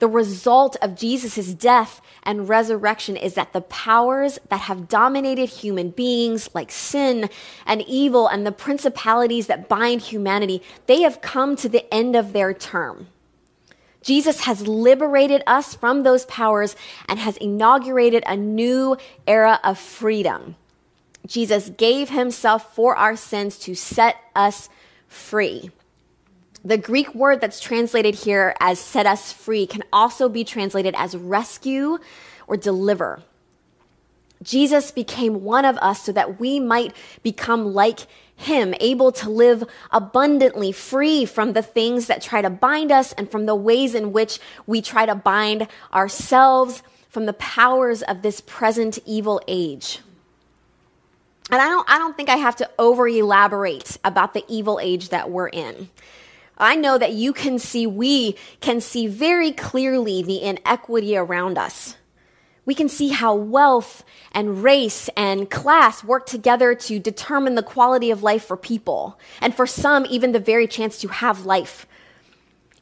The 0.01 0.07
result 0.07 0.77
of 0.81 0.95
Jesus' 0.95 1.53
death 1.53 2.01
and 2.23 2.49
resurrection 2.49 3.15
is 3.15 3.35
that 3.35 3.53
the 3.53 3.61
powers 3.61 4.39
that 4.49 4.61
have 4.61 4.87
dominated 4.87 5.47
human 5.47 5.91
beings, 5.91 6.49
like 6.55 6.71
sin 6.71 7.29
and 7.67 7.83
evil 7.83 8.25
and 8.25 8.43
the 8.43 8.51
principalities 8.51 9.45
that 9.45 9.69
bind 9.69 10.01
humanity, 10.01 10.63
they 10.87 11.03
have 11.03 11.21
come 11.21 11.55
to 11.57 11.69
the 11.69 11.85
end 11.93 12.15
of 12.15 12.33
their 12.33 12.51
term. 12.51 13.09
Jesus 14.01 14.41
has 14.45 14.67
liberated 14.67 15.43
us 15.45 15.75
from 15.75 16.01
those 16.01 16.25
powers 16.25 16.75
and 17.07 17.19
has 17.19 17.37
inaugurated 17.37 18.23
a 18.25 18.35
new 18.35 18.97
era 19.27 19.59
of 19.63 19.77
freedom. 19.77 20.55
Jesus 21.27 21.69
gave 21.69 22.09
himself 22.09 22.73
for 22.73 22.95
our 22.95 23.15
sins 23.15 23.59
to 23.59 23.75
set 23.75 24.15
us 24.35 24.67
free. 25.07 25.69
The 26.63 26.77
Greek 26.77 27.15
word 27.15 27.41
that's 27.41 27.59
translated 27.59 28.13
here 28.15 28.55
as 28.59 28.79
set 28.79 29.05
us 29.07 29.31
free 29.31 29.65
can 29.65 29.83
also 29.91 30.29
be 30.29 30.43
translated 30.43 30.93
as 30.97 31.15
rescue 31.15 31.97
or 32.47 32.55
deliver. 32.55 33.23
Jesus 34.43 34.91
became 34.91 35.43
one 35.43 35.65
of 35.65 35.77
us 35.77 36.03
so 36.03 36.11
that 36.11 36.39
we 36.39 36.59
might 36.59 36.95
become 37.23 37.73
like 37.73 38.01
him, 38.35 38.73
able 38.79 39.11
to 39.11 39.29
live 39.29 39.63
abundantly, 39.91 40.71
free 40.71 41.25
from 41.25 41.53
the 41.53 41.61
things 41.61 42.07
that 42.07 42.21
try 42.21 42.41
to 42.41 42.49
bind 42.49 42.91
us 42.91 43.13
and 43.13 43.29
from 43.29 43.45
the 43.45 43.55
ways 43.55 43.93
in 43.93 44.11
which 44.11 44.39
we 44.65 44.81
try 44.81 45.05
to 45.05 45.15
bind 45.15 45.67
ourselves 45.93 46.81
from 47.09 47.25
the 47.25 47.33
powers 47.33 48.01
of 48.03 48.21
this 48.21 48.41
present 48.41 48.97
evil 49.05 49.41
age. 49.47 49.99
And 51.51 51.61
I 51.61 51.67
don't, 51.67 51.89
I 51.89 51.97
don't 51.97 52.15
think 52.15 52.29
I 52.29 52.37
have 52.37 52.55
to 52.57 52.69
over 52.79 53.07
elaborate 53.07 53.97
about 54.03 54.33
the 54.33 54.43
evil 54.47 54.79
age 54.81 55.09
that 55.09 55.29
we're 55.29 55.49
in. 55.49 55.89
I 56.61 56.75
know 56.75 56.97
that 56.97 57.13
you 57.13 57.33
can 57.33 57.59
see, 57.59 57.85
we 57.85 58.37
can 58.61 58.79
see 58.79 59.07
very 59.07 59.51
clearly 59.51 60.23
the 60.23 60.41
inequity 60.41 61.17
around 61.17 61.57
us 61.57 61.97
we 62.65 62.75
can 62.75 62.89
see 62.89 63.09
how 63.09 63.33
wealth 63.35 64.03
and 64.31 64.63
race 64.63 65.09
and 65.17 65.49
class 65.49 66.03
work 66.03 66.25
together 66.25 66.75
to 66.75 66.99
determine 66.99 67.55
the 67.55 67.63
quality 67.63 68.11
of 68.11 68.23
life 68.23 68.45
for 68.45 68.55
people, 68.55 69.19
and 69.41 69.53
for 69.55 69.65
some, 69.65 70.05
even 70.09 70.31
the 70.31 70.39
very 70.39 70.67
chance 70.67 70.99
to 70.99 71.07
have 71.07 71.45
life. 71.45 71.87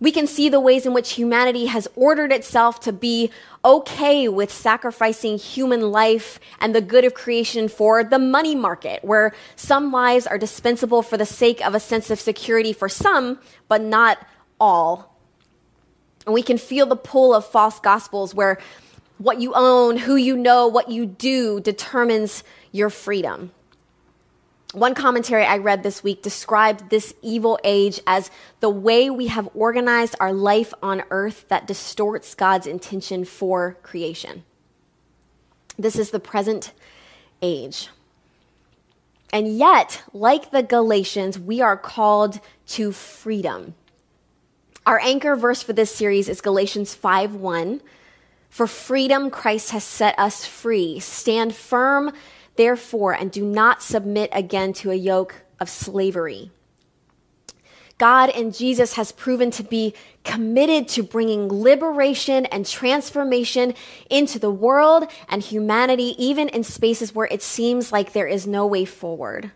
We 0.02 0.12
can 0.14 0.28
see 0.28 0.48
the 0.48 0.62
ways 0.62 0.86
in 0.86 0.94
which 0.94 1.14
humanity 1.14 1.66
has 1.66 1.88
ordered 1.96 2.32
itself 2.32 2.80
to 2.82 2.94
be 2.94 3.32
okay 3.66 4.30
with 4.30 4.52
sacrificing 4.52 5.38
human 5.38 5.92
life 5.92 6.40
and 6.62 6.74
the 6.74 6.82
good 6.82 7.04
of 7.04 7.14
creation 7.14 7.68
for 7.68 8.04
the 8.04 8.20
money 8.20 8.56
market, 8.56 9.04
where 9.04 9.34
some 9.58 9.92
lives 9.92 10.26
are 10.26 10.38
dispensable 10.38 11.02
for 11.02 11.18
the 11.18 11.26
sake 11.26 11.66
of 11.66 11.76
a 11.76 11.80
sense 11.82 12.10
of 12.10 12.20
security 12.20 12.72
for 12.72 12.88
some, 12.88 13.40
but 13.68 13.82
not 13.82 14.26
all. 14.60 15.18
And 16.26 16.34
we 16.34 16.44
can 16.44 16.58
feel 16.58 16.86
the 16.86 16.96
pull 16.96 17.34
of 17.36 17.46
false 17.46 17.80
gospels 17.80 18.34
where 18.34 18.60
what 19.18 19.42
you 19.42 19.52
own, 19.54 19.98
who 19.98 20.16
you 20.16 20.38
know, 20.38 20.68
what 20.68 20.90
you 20.90 21.06
do 21.06 21.60
determines 21.60 22.44
your 22.72 22.90
freedom. 22.90 23.52
One 24.74 24.94
commentary 24.94 25.46
I 25.46 25.58
read 25.58 25.82
this 25.82 26.04
week 26.04 26.22
described 26.22 26.90
this 26.90 27.14
evil 27.24 27.60
age 27.64 28.00
as 28.06 28.30
the 28.60 28.70
way 28.70 29.10
we 29.10 29.28
have 29.28 29.50
organized 29.56 30.16
our 30.20 30.32
life 30.32 30.74
on 30.84 31.02
earth 31.10 31.48
that 31.48 31.66
distorts 31.66 32.36
God's 32.36 32.68
intention 32.68 33.26
for 33.26 33.78
creation. 33.82 34.44
This 35.78 35.98
is 35.98 36.12
the 36.12 36.20
present 36.20 36.72
age. 37.42 37.90
And 39.34 39.58
yet, 39.58 40.04
like 40.14 40.52
the 40.52 40.62
Galatians, 40.62 41.40
we 41.40 41.62
are 41.62 41.78
called 41.78 42.40
to 42.68 42.92
freedom. 42.92 43.74
Our 44.86 45.00
anchor 45.00 45.36
verse 45.36 45.64
for 45.64 45.74
this 45.74 45.94
series 45.96 46.30
is 46.30 46.42
Galatians 46.42 46.94
5 46.94 47.34
1. 47.36 47.82
For 48.50 48.68
freedom, 48.68 49.30
Christ 49.30 49.72
has 49.72 49.84
set 49.84 50.18
us 50.18 50.46
free. 50.46 51.00
Stand 51.00 51.56
firm 51.56 52.12
Therefore, 52.60 53.14
and 53.14 53.32
do 53.32 53.46
not 53.46 53.82
submit 53.82 54.30
again 54.34 54.74
to 54.74 54.92
a 54.92 54.96
yoke 54.96 55.44
of 55.62 55.70
slavery. 55.70 56.52
God 57.98 58.30
and 58.32 58.54
Jesus 58.54 58.96
has 58.96 59.14
proven 59.14 59.50
to 59.52 59.64
be 59.64 59.94
committed 60.26 60.90
to 60.90 61.02
bringing 61.02 61.48
liberation 61.48 62.46
and 62.48 62.66
transformation 62.66 63.76
into 64.10 64.40
the 64.40 64.52
world 64.52 65.10
and 65.30 65.42
humanity, 65.42 66.22
even 66.22 66.50
in 66.50 66.66
spaces 66.66 67.16
where 67.16 67.28
it 67.28 67.42
seems 67.42 67.94
like 67.94 68.12
there 68.12 68.28
is 68.28 68.46
no 68.46 68.68
way 68.68 68.84
forward. 68.84 69.52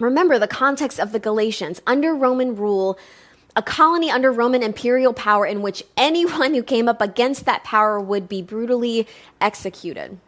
Remember 0.00 0.36
the 0.36 0.48
context 0.48 0.98
of 0.98 1.12
the 1.12 1.20
Galatians. 1.20 1.80
Under 1.86 2.12
Roman 2.12 2.56
rule, 2.56 2.98
a 3.54 3.62
colony 3.62 4.10
under 4.10 4.32
Roman 4.32 4.64
imperial 4.64 5.12
power 5.12 5.46
in 5.46 5.62
which 5.62 5.84
anyone 5.96 6.54
who 6.54 6.62
came 6.64 6.88
up 6.88 7.00
against 7.00 7.44
that 7.44 7.62
power 7.62 8.00
would 8.00 8.28
be 8.28 8.42
brutally 8.42 9.06
executed. 9.40 10.18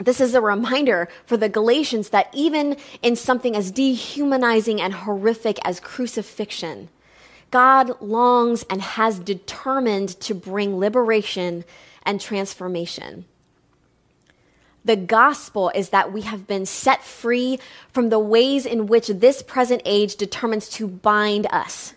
This 0.00 0.20
is 0.20 0.34
a 0.34 0.40
reminder 0.40 1.08
for 1.26 1.36
the 1.36 1.50
Galatians 1.50 2.08
that 2.08 2.30
even 2.32 2.76
in 3.02 3.16
something 3.16 3.54
as 3.54 3.70
dehumanizing 3.70 4.80
and 4.80 4.94
horrific 4.94 5.58
as 5.62 5.78
crucifixion, 5.78 6.88
God 7.50 8.00
longs 8.00 8.64
and 8.70 8.80
has 8.80 9.18
determined 9.18 10.18
to 10.20 10.34
bring 10.34 10.78
liberation 10.78 11.64
and 12.04 12.18
transformation. 12.20 13.26
The 14.84 14.96
gospel 14.96 15.70
is 15.74 15.90
that 15.90 16.12
we 16.12 16.22
have 16.22 16.46
been 16.46 16.64
set 16.64 17.04
free 17.04 17.58
from 17.92 18.08
the 18.08 18.18
ways 18.18 18.64
in 18.64 18.86
which 18.86 19.08
this 19.08 19.42
present 19.42 19.82
age 19.84 20.16
determines 20.16 20.70
to 20.70 20.88
bind 20.88 21.46
us. 21.50 21.92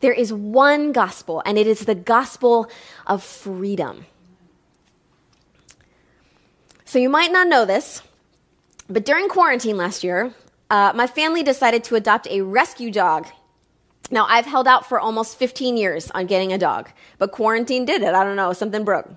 There 0.00 0.12
is 0.12 0.30
one 0.30 0.92
gospel, 0.92 1.42
and 1.46 1.56
it 1.56 1.66
is 1.66 1.86
the 1.86 1.94
gospel 1.94 2.68
of 3.06 3.22
freedom. 3.22 4.04
So 6.86 7.00
you 7.00 7.08
might 7.08 7.32
not 7.32 7.48
know 7.48 7.64
this, 7.64 8.00
but 8.88 9.04
during 9.04 9.28
quarantine 9.28 9.76
last 9.76 10.04
year, 10.04 10.32
uh, 10.70 10.92
my 10.94 11.08
family 11.08 11.42
decided 11.42 11.82
to 11.84 11.96
adopt 11.96 12.28
a 12.28 12.42
rescue 12.42 12.92
dog. 12.92 13.26
Now, 14.08 14.24
I've 14.28 14.46
held 14.46 14.68
out 14.68 14.88
for 14.88 15.00
almost 15.00 15.36
15 15.36 15.76
years 15.76 16.12
on 16.12 16.26
getting 16.26 16.52
a 16.52 16.58
dog, 16.58 16.88
but 17.18 17.32
quarantine 17.32 17.86
did 17.86 18.02
it. 18.02 18.14
I 18.14 18.22
don't 18.22 18.36
know, 18.36 18.52
something 18.52 18.84
broke. 18.84 19.10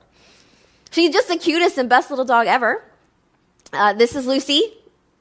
She's 0.90 1.14
just 1.14 1.28
the 1.28 1.38
cutest 1.38 1.78
and 1.78 1.88
best 1.88 2.10
little 2.10 2.26
dog 2.26 2.48
ever. 2.48 2.84
Uh, 3.72 3.94
this 3.94 4.16
is 4.16 4.26
Lucy. 4.26 4.74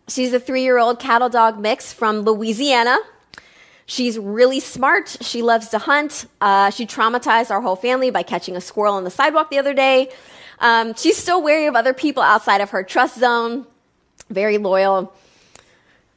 She's 0.09 0.33
a 0.33 0.41
three 0.41 0.63
year 0.63 0.79
old 0.79 0.99
cattle 0.99 1.29
dog 1.29 1.59
mix 1.59 1.93
from 1.93 2.23
Louisiana. 2.23 2.97
She's 3.85 4.19
really 4.19 4.61
smart. 4.61 5.19
She 5.21 5.43
loves 5.43 5.69
to 5.69 5.79
hunt. 5.79 6.25
Uh, 6.41 6.71
she 6.71 6.87
traumatized 6.87 7.51
our 7.51 7.61
whole 7.61 7.77
family 7.77 8.11
by 8.11 8.23
catching 8.23 8.57
a 8.57 8.61
squirrel 8.63 8.95
on 8.95 9.05
the 9.05 9.11
sidewalk 9.11 9.51
the 9.51 9.59
other 9.59 9.75
day. 9.75 10.09
Um, 10.61 10.95
she's 10.95 11.17
still 11.17 11.43
wary 11.43 11.67
of 11.67 11.77
other 11.77 11.95
people 11.95 12.23
outside 12.23 12.61
of 12.61 12.71
her 12.71 12.83
trust 12.83 13.19
zone, 13.19 13.67
very 14.31 14.59
loyal. 14.59 15.15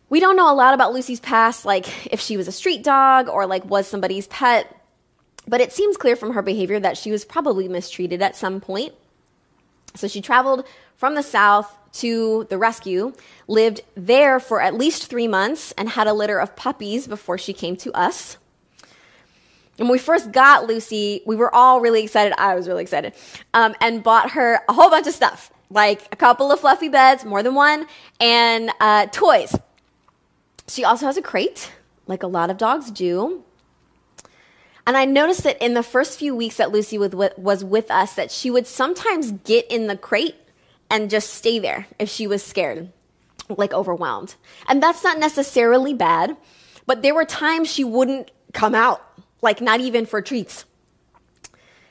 We 0.10 0.20
don't 0.20 0.36
know 0.36 0.52
a 0.52 0.56
lot 0.56 0.74
about 0.74 0.94
Lucy's 0.94 1.20
past, 1.20 1.66
like 1.66 2.12
if 2.12 2.20
she 2.20 2.38
was 2.38 2.48
a 2.48 2.52
street 2.52 2.84
dog 2.84 3.30
or 3.30 3.46
like 3.46 3.64
was 3.66 3.88
somebody's 3.88 4.28
pet, 4.28 4.76
but 5.48 5.62
it 5.62 5.72
seems 5.72 5.98
clear 5.98 6.16
from 6.16 6.34
her 6.34 6.42
behavior 6.42 6.80
that 6.80 6.98
she 6.98 7.12
was 7.12 7.24
probably 7.24 7.68
mistreated 7.68 8.22
at 8.22 8.36
some 8.36 8.60
point. 8.60 8.94
So 9.96 10.08
she 10.08 10.22
traveled 10.22 10.66
from 10.96 11.16
the 11.16 11.24
south 11.24 11.76
to 11.94 12.46
the 12.50 12.58
rescue, 12.58 13.14
lived 13.48 13.82
there 13.96 14.40
for 14.40 14.62
at 14.62 14.76
least 14.76 15.08
three 15.08 15.28
months, 15.28 15.74
and 15.74 15.90
had 15.90 16.08
a 16.08 16.14
litter 16.14 16.40
of 16.40 16.56
puppies 16.56 17.08
before 17.08 17.38
she 17.38 17.54
came 17.54 17.76
to 17.78 17.92
us. 17.94 18.38
When 19.82 19.90
we 19.90 19.98
first 19.98 20.32
got 20.32 20.68
Lucy, 20.68 21.24
we 21.26 21.36
were 21.36 21.54
all 21.56 21.82
really 21.82 22.04
excited. 22.04 22.40
I 22.40 22.54
was 22.54 22.68
really 22.68 22.84
excited. 22.84 23.14
Um, 23.56 23.74
and 23.82 24.04
bought 24.04 24.30
her 24.32 24.60
a 24.70 24.74
whole 24.74 24.92
bunch 24.92 25.08
of 25.08 25.14
stuff, 25.16 25.52
like 25.72 26.04
a 26.12 26.16
couple 26.16 26.52
of 26.52 26.60
fluffy 26.60 26.88
beds, 26.88 27.26
more 27.26 27.42
than 27.42 27.56
one, 27.56 27.88
and 28.20 28.70
uh, 28.80 29.08
toys. 29.08 29.58
She 30.68 30.84
also 30.84 31.08
has 31.08 31.18
a 31.18 31.22
crate, 31.24 31.72
like 32.06 32.22
a 32.22 32.28
lot 32.28 32.52
of 32.52 32.58
dogs 32.60 32.92
do. 32.92 33.44
And 34.86 34.96
I 34.96 35.06
noticed 35.06 35.46
that 35.46 35.60
in 35.60 35.74
the 35.74 35.82
first 35.82 36.20
few 36.20 36.36
weeks 36.36 36.58
that 36.58 36.72
Lucy 36.72 37.00
was 37.00 37.64
with 37.64 37.90
us, 37.90 38.14
that 38.14 38.30
she 38.30 38.52
would 38.52 38.68
sometimes 38.68 39.32
get 39.32 39.66
in 39.72 39.88
the 39.88 39.98
crate 39.98 40.36
and 40.92 41.10
just 41.10 41.34
stay 41.34 41.58
there 41.58 41.88
if 41.98 42.08
she 42.08 42.28
was 42.28 42.44
scared, 42.44 42.92
like 43.50 43.74
overwhelmed. 43.74 44.36
And 44.68 44.82
that's 44.82 45.04
not 45.04 45.18
necessarily 45.18 45.96
bad, 45.96 46.38
but 46.86 47.02
there 47.02 47.16
were 47.16 47.26
times 47.26 47.68
she 47.68 47.84
wouldn't 47.84 48.30
come 48.54 48.76
out 48.76 49.02
like 49.42 49.62
not 49.62 49.80
even 49.80 50.06
for 50.06 50.22
treats. 50.22 50.66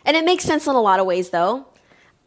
And 0.05 0.17
it 0.17 0.25
makes 0.25 0.45
sense 0.45 0.67
in 0.67 0.75
a 0.75 0.81
lot 0.81 1.01
of 1.01 1.07
ways, 1.07 1.31
though. 1.31 1.67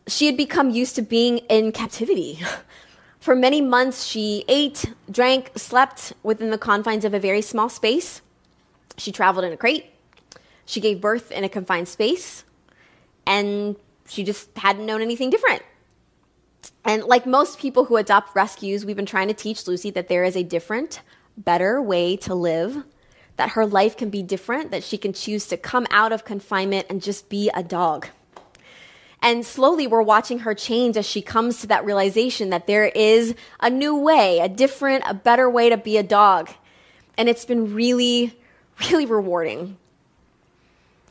She 0.08 0.25
had 0.25 0.38
become 0.38 0.70
used 0.70 0.96
to 0.96 1.01
being 1.01 1.39
in 1.50 1.72
captivity. 1.72 2.39
For 3.20 3.36
many 3.36 3.62
months, 3.62 4.06
she 4.06 4.44
ate, 4.50 4.94
drank, 5.10 5.51
slept 5.56 6.12
within 6.24 6.50
the 6.50 6.58
confines 6.58 7.06
of 7.06 7.13
a 7.13 7.20
very 7.20 7.42
small 7.42 7.70
space. 7.70 8.22
She 8.98 9.13
traveled 9.13 9.46
in 9.46 9.53
a 9.53 9.58
crate. 9.58 9.86
She 10.65 10.82
gave 10.82 11.00
birth 11.00 11.32
in 11.32 11.46
a 11.46 11.50
confined 11.50 11.88
space. 11.88 12.44
And 13.25 13.77
she 14.10 14.25
just 14.25 14.50
hadn't 14.58 14.86
known 14.86 15.01
anything 15.01 15.30
different. 15.30 15.63
And 16.84 17.03
like 17.06 17.25
most 17.25 17.60
people 17.60 17.86
who 17.86 17.96
adopt 17.96 18.36
rescues, 18.36 18.86
we've 18.86 18.98
been 18.98 19.06
trying 19.06 19.30
to 19.30 19.34
teach 19.34 19.68
Lucy 19.68 19.89
that 19.92 20.10
there 20.10 20.25
is 20.25 20.36
a 20.36 20.44
different, 20.44 21.00
better 21.38 21.82
way 21.82 22.18
to 22.18 22.36
live 22.36 22.84
that 23.38 23.52
her 23.52 23.66
life 23.66 23.98
can 23.98 24.10
be 24.10 24.22
different, 24.22 24.72
that 24.72 24.84
she 24.84 24.98
can 24.98 25.13
choose 25.13 25.48
to 25.48 25.58
come 25.58 25.88
out 25.90 26.12
of 26.12 26.25
confinement 26.25 26.88
and 26.90 27.02
just 27.02 27.30
be 27.30 27.50
a 27.54 27.63
dog. 27.63 28.08
And 29.22 29.46
slowly 29.46 29.88
we're 29.88 30.02
watching 30.02 30.40
her 30.40 30.54
change 30.54 30.98
as 30.98 31.06
she 31.06 31.22
comes 31.22 31.62
to 31.62 31.68
that 31.68 31.86
realization 31.86 32.50
that 32.50 32.68
there 32.68 32.88
is 32.88 33.36
a 33.62 33.70
new 33.70 33.96
way, 33.96 34.40
a 34.40 34.50
different, 34.50 35.06
a 35.08 35.13
better 35.13 35.50
way 35.50 35.70
to 35.70 35.78
be 35.78 35.98
a 35.98 36.04
dog. 36.04 36.50
And 37.18 37.30
it's 37.30 37.46
been 37.46 37.74
really, 37.74 38.38
really 38.92 39.06
rewarding. 39.06 39.78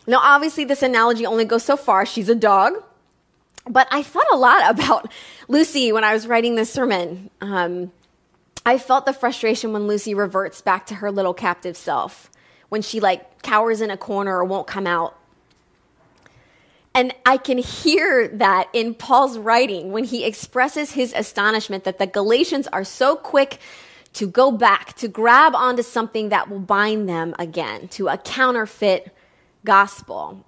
Now, 0.06 0.18
obviously, 0.18 0.64
this 0.64 0.82
analogy 0.82 1.24
only 1.24 1.44
goes 1.44 1.64
so 1.64 1.76
far. 1.76 2.04
She's 2.04 2.28
a 2.28 2.34
dog. 2.34 2.74
But 3.66 3.88
I 3.90 4.02
thought 4.02 4.26
a 4.32 4.36
lot 4.36 4.68
about 4.78 5.10
Lucy 5.48 5.92
when 5.92 6.04
I 6.04 6.12
was 6.12 6.26
writing 6.26 6.54
this 6.54 6.70
sermon. 6.70 7.30
Um, 7.40 7.92
I 8.64 8.78
felt 8.78 9.06
the 9.06 9.12
frustration 9.12 9.72
when 9.72 9.86
Lucy 9.86 10.14
reverts 10.14 10.60
back 10.60 10.86
to 10.86 10.94
her 10.96 11.10
little 11.10 11.34
captive 11.34 11.76
self, 11.76 12.30
when 12.68 12.82
she 12.82 13.00
like 13.00 13.42
cowers 13.42 13.80
in 13.80 13.90
a 13.90 13.96
corner 13.96 14.36
or 14.36 14.44
won't 14.44 14.66
come 14.66 14.86
out. 14.86 15.18
And 16.94 17.14
I 17.24 17.38
can 17.38 17.58
hear 17.58 18.28
that 18.28 18.68
in 18.72 18.94
Paul's 18.94 19.38
writing 19.38 19.92
when 19.92 20.04
he 20.04 20.24
expresses 20.24 20.92
his 20.92 21.12
astonishment 21.14 21.84
that 21.84 21.98
the 21.98 22.06
Galatians 22.06 22.68
are 22.68 22.84
so 22.84 23.16
quick 23.16 23.58
to 24.14 24.26
go 24.26 24.52
back, 24.52 24.94
to 24.96 25.08
grab 25.08 25.54
onto 25.54 25.82
something 25.82 26.28
that 26.28 26.50
will 26.50 26.60
bind 26.60 27.08
them 27.08 27.34
again, 27.38 27.88
to 27.88 28.08
a 28.08 28.18
counterfeit 28.18 29.14
gospel. 29.64 30.44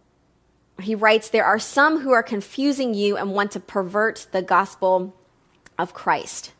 He 0.80 0.94
writes, 0.94 1.30
There 1.30 1.46
are 1.46 1.58
some 1.58 2.00
who 2.00 2.12
are 2.12 2.22
confusing 2.22 2.92
you 2.92 3.16
and 3.16 3.32
want 3.32 3.52
to 3.52 3.60
pervert 3.60 4.26
the 4.32 4.42
gospel 4.42 5.14
of 5.78 5.94
Christ. 5.94 6.52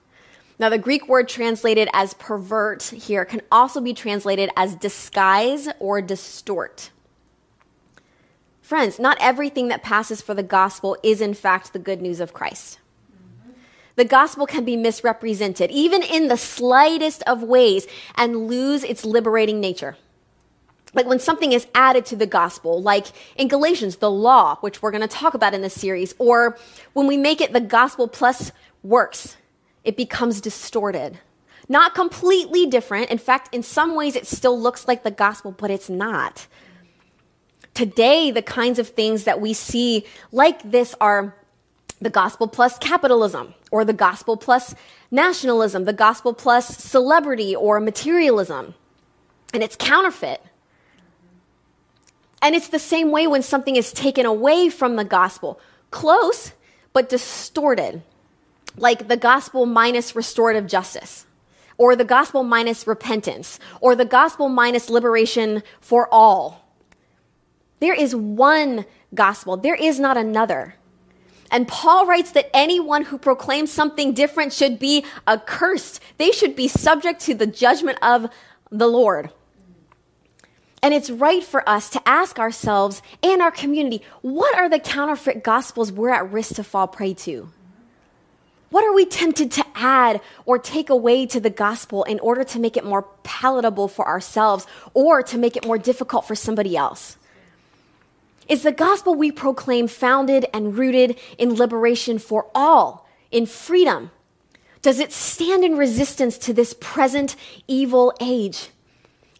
Now, 0.58 0.68
the 0.68 0.78
Greek 0.78 1.08
word 1.08 1.28
translated 1.28 1.88
as 1.92 2.14
pervert 2.14 2.84
here 2.84 3.24
can 3.24 3.42
also 3.50 3.80
be 3.80 3.92
translated 3.92 4.50
as 4.56 4.76
disguise 4.76 5.68
or 5.80 6.00
distort. 6.00 6.90
Friends, 8.62 8.98
not 8.98 9.18
everything 9.20 9.68
that 9.68 9.82
passes 9.82 10.22
for 10.22 10.32
the 10.32 10.42
gospel 10.44 10.96
is 11.02 11.20
in 11.20 11.34
fact 11.34 11.72
the 11.72 11.78
good 11.78 12.00
news 12.00 12.20
of 12.20 12.32
Christ. 12.32 12.78
The 13.96 14.04
gospel 14.04 14.46
can 14.46 14.64
be 14.64 14.76
misrepresented, 14.76 15.70
even 15.70 16.02
in 16.02 16.28
the 16.28 16.36
slightest 16.36 17.22
of 17.24 17.42
ways, 17.42 17.86
and 18.16 18.48
lose 18.48 18.82
its 18.84 19.04
liberating 19.04 19.60
nature. 19.60 19.96
like 20.94 21.06
when 21.06 21.18
something 21.18 21.52
is 21.52 21.66
added 21.74 22.06
to 22.06 22.16
the 22.16 22.26
gospel, 22.26 22.80
like 22.80 23.08
in 23.36 23.48
Galatians, 23.48 23.96
the 23.96 24.10
law, 24.10 24.56
which 24.56 24.80
we're 24.80 24.92
going 24.92 25.00
to 25.00 25.08
talk 25.08 25.34
about 25.34 25.54
in 25.54 25.60
this 25.60 25.74
series, 25.74 26.14
or 26.18 26.56
when 26.92 27.06
we 27.06 27.16
make 27.16 27.40
it 27.40 27.52
the 27.52 27.60
gospel 27.60 28.08
plus 28.08 28.52
works, 28.82 29.36
it 29.84 29.96
becomes 29.96 30.40
distorted. 30.40 31.18
Not 31.68 31.94
completely 31.94 32.66
different. 32.66 33.10
In 33.10 33.18
fact, 33.18 33.54
in 33.54 33.62
some 33.62 33.94
ways, 33.94 34.16
it 34.16 34.26
still 34.26 34.58
looks 34.58 34.88
like 34.88 35.02
the 35.02 35.10
gospel, 35.10 35.52
but 35.52 35.70
it's 35.70 35.88
not. 35.88 36.46
Today, 37.72 38.30
the 38.30 38.42
kinds 38.42 38.78
of 38.78 38.88
things 38.88 39.24
that 39.24 39.40
we 39.40 39.52
see 39.52 40.04
like 40.30 40.70
this 40.70 40.94
are 41.00 41.34
the 42.00 42.10
gospel 42.10 42.46
plus 42.46 42.76
capitalism, 42.78 43.54
or 43.70 43.84
the 43.84 43.92
gospel 43.92 44.36
plus 44.36 44.74
nationalism, 45.10 45.84
the 45.84 45.92
gospel 45.92 46.34
plus 46.34 46.76
celebrity 46.76 47.56
or 47.56 47.80
materialism. 47.80 48.74
And 49.52 49.62
it's 49.62 49.76
counterfeit. 49.76 50.42
And 52.42 52.54
it's 52.54 52.68
the 52.68 52.78
same 52.78 53.10
way 53.10 53.26
when 53.26 53.42
something 53.42 53.76
is 53.76 53.92
taken 53.92 54.26
away 54.26 54.68
from 54.68 54.96
the 54.96 55.04
gospel. 55.04 55.58
Close, 55.90 56.52
but 56.92 57.08
distorted. 57.08 58.02
Like 58.76 59.08
the 59.08 59.16
gospel 59.16 59.66
minus 59.66 60.16
restorative 60.16 60.66
justice, 60.66 61.26
or 61.78 61.96
the 61.96 62.04
gospel 62.04 62.42
minus 62.42 62.86
repentance, 62.86 63.58
or 63.80 63.94
the 63.94 64.04
gospel 64.04 64.48
minus 64.48 64.90
liberation 64.90 65.62
for 65.80 66.08
all. 66.12 66.64
There 67.80 67.94
is 67.94 68.14
one 68.14 68.86
gospel, 69.14 69.56
there 69.56 69.74
is 69.74 70.00
not 70.00 70.16
another. 70.16 70.76
And 71.50 71.68
Paul 71.68 72.06
writes 72.06 72.32
that 72.32 72.50
anyone 72.54 73.04
who 73.04 73.18
proclaims 73.18 73.70
something 73.70 74.12
different 74.12 74.52
should 74.52 74.78
be 74.78 75.04
accursed. 75.28 76.00
They 76.18 76.32
should 76.32 76.56
be 76.56 76.66
subject 76.66 77.20
to 77.22 77.34
the 77.34 77.46
judgment 77.46 77.98
of 78.02 78.28
the 78.72 78.88
Lord. 78.88 79.30
And 80.82 80.92
it's 80.92 81.10
right 81.10 81.42
for 81.42 81.66
us 81.68 81.88
to 81.90 82.08
ask 82.08 82.38
ourselves 82.38 83.02
and 83.22 83.40
our 83.40 83.50
community 83.50 84.02
what 84.20 84.54
are 84.56 84.68
the 84.68 84.78
counterfeit 84.78 85.44
gospels 85.44 85.92
we're 85.92 86.10
at 86.10 86.30
risk 86.32 86.56
to 86.56 86.64
fall 86.64 86.88
prey 86.88 87.14
to? 87.14 87.48
What 88.74 88.84
are 88.84 88.92
we 88.92 89.06
tempted 89.06 89.52
to 89.52 89.64
add 89.76 90.20
or 90.46 90.58
take 90.58 90.90
away 90.90 91.26
to 91.26 91.38
the 91.38 91.48
gospel 91.48 92.02
in 92.02 92.18
order 92.18 92.42
to 92.42 92.58
make 92.58 92.76
it 92.76 92.84
more 92.84 93.02
palatable 93.22 93.86
for 93.86 94.04
ourselves 94.04 94.66
or 94.94 95.22
to 95.22 95.38
make 95.38 95.56
it 95.56 95.64
more 95.64 95.78
difficult 95.78 96.26
for 96.26 96.34
somebody 96.34 96.76
else? 96.76 97.16
Is 98.48 98.64
the 98.64 98.72
gospel 98.72 99.14
we 99.14 99.30
proclaim 99.30 99.86
founded 99.86 100.46
and 100.52 100.76
rooted 100.76 101.20
in 101.38 101.54
liberation 101.54 102.18
for 102.18 102.48
all, 102.52 103.06
in 103.30 103.46
freedom? 103.46 104.10
Does 104.82 104.98
it 104.98 105.12
stand 105.12 105.64
in 105.64 105.76
resistance 105.76 106.36
to 106.38 106.52
this 106.52 106.74
present 106.80 107.36
evil 107.68 108.12
age? 108.20 108.70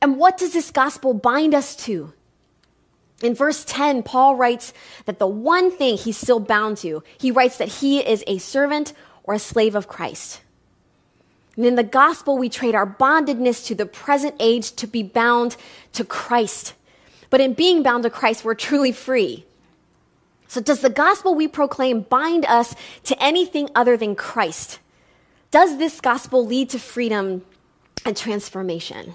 And 0.01 0.17
what 0.17 0.39
does 0.39 0.53
this 0.53 0.71
gospel 0.71 1.13
bind 1.13 1.57
us 1.57 1.75
to? 1.87 2.13
In 3.21 3.35
verse 3.35 3.65
10, 3.65 4.05
Paul 4.05 4.37
writes 4.37 4.73
that 5.07 5.19
the 5.19 5.27
one 5.27 5.73
thing 5.73 5.97
he's 5.97 6.17
still 6.17 6.39
bound 6.39 6.77
to, 6.79 7.03
he 7.19 7.33
writes 7.33 7.57
that 7.57 7.81
he 7.81 7.99
is 7.99 8.23
a 8.29 8.39
servant 8.39 8.93
or 9.25 9.35
a 9.35 9.39
slave 9.39 9.75
of 9.75 9.89
Christ. 9.89 10.41
And 11.57 11.65
in 11.65 11.75
the 11.75 11.83
gospel, 11.83 12.37
we 12.37 12.49
trade 12.49 12.75
our 12.75 12.87
bondedness 12.87 13.67
to 13.67 13.75
the 13.75 13.87
present 13.87 14.35
age 14.41 14.73
to 14.77 14.87
be 14.87 15.03
bound 15.03 15.57
to 15.93 16.05
Christ. 16.05 16.75
But 17.31 17.41
in 17.41 17.55
being 17.55 17.83
bound 17.83 18.05
to 18.05 18.11
Christ, 18.11 18.45
we're 18.45 18.55
truly 18.55 18.93
free. 18.93 19.45
So, 20.49 20.61
does 20.61 20.81
the 20.81 20.91
gospel 20.91 21.35
we 21.35 21.49
proclaim 21.49 22.03
bind 22.03 22.45
us 22.47 22.75
to 23.05 23.21
anything 23.23 23.69
other 23.75 23.97
than 23.97 24.15
Christ? 24.15 24.79
Does 25.51 25.79
this 25.79 26.01
gospel 26.01 26.45
lead 26.45 26.71
to 26.71 26.79
freedom 26.79 27.45
and 28.05 28.17
transformation? 28.17 29.15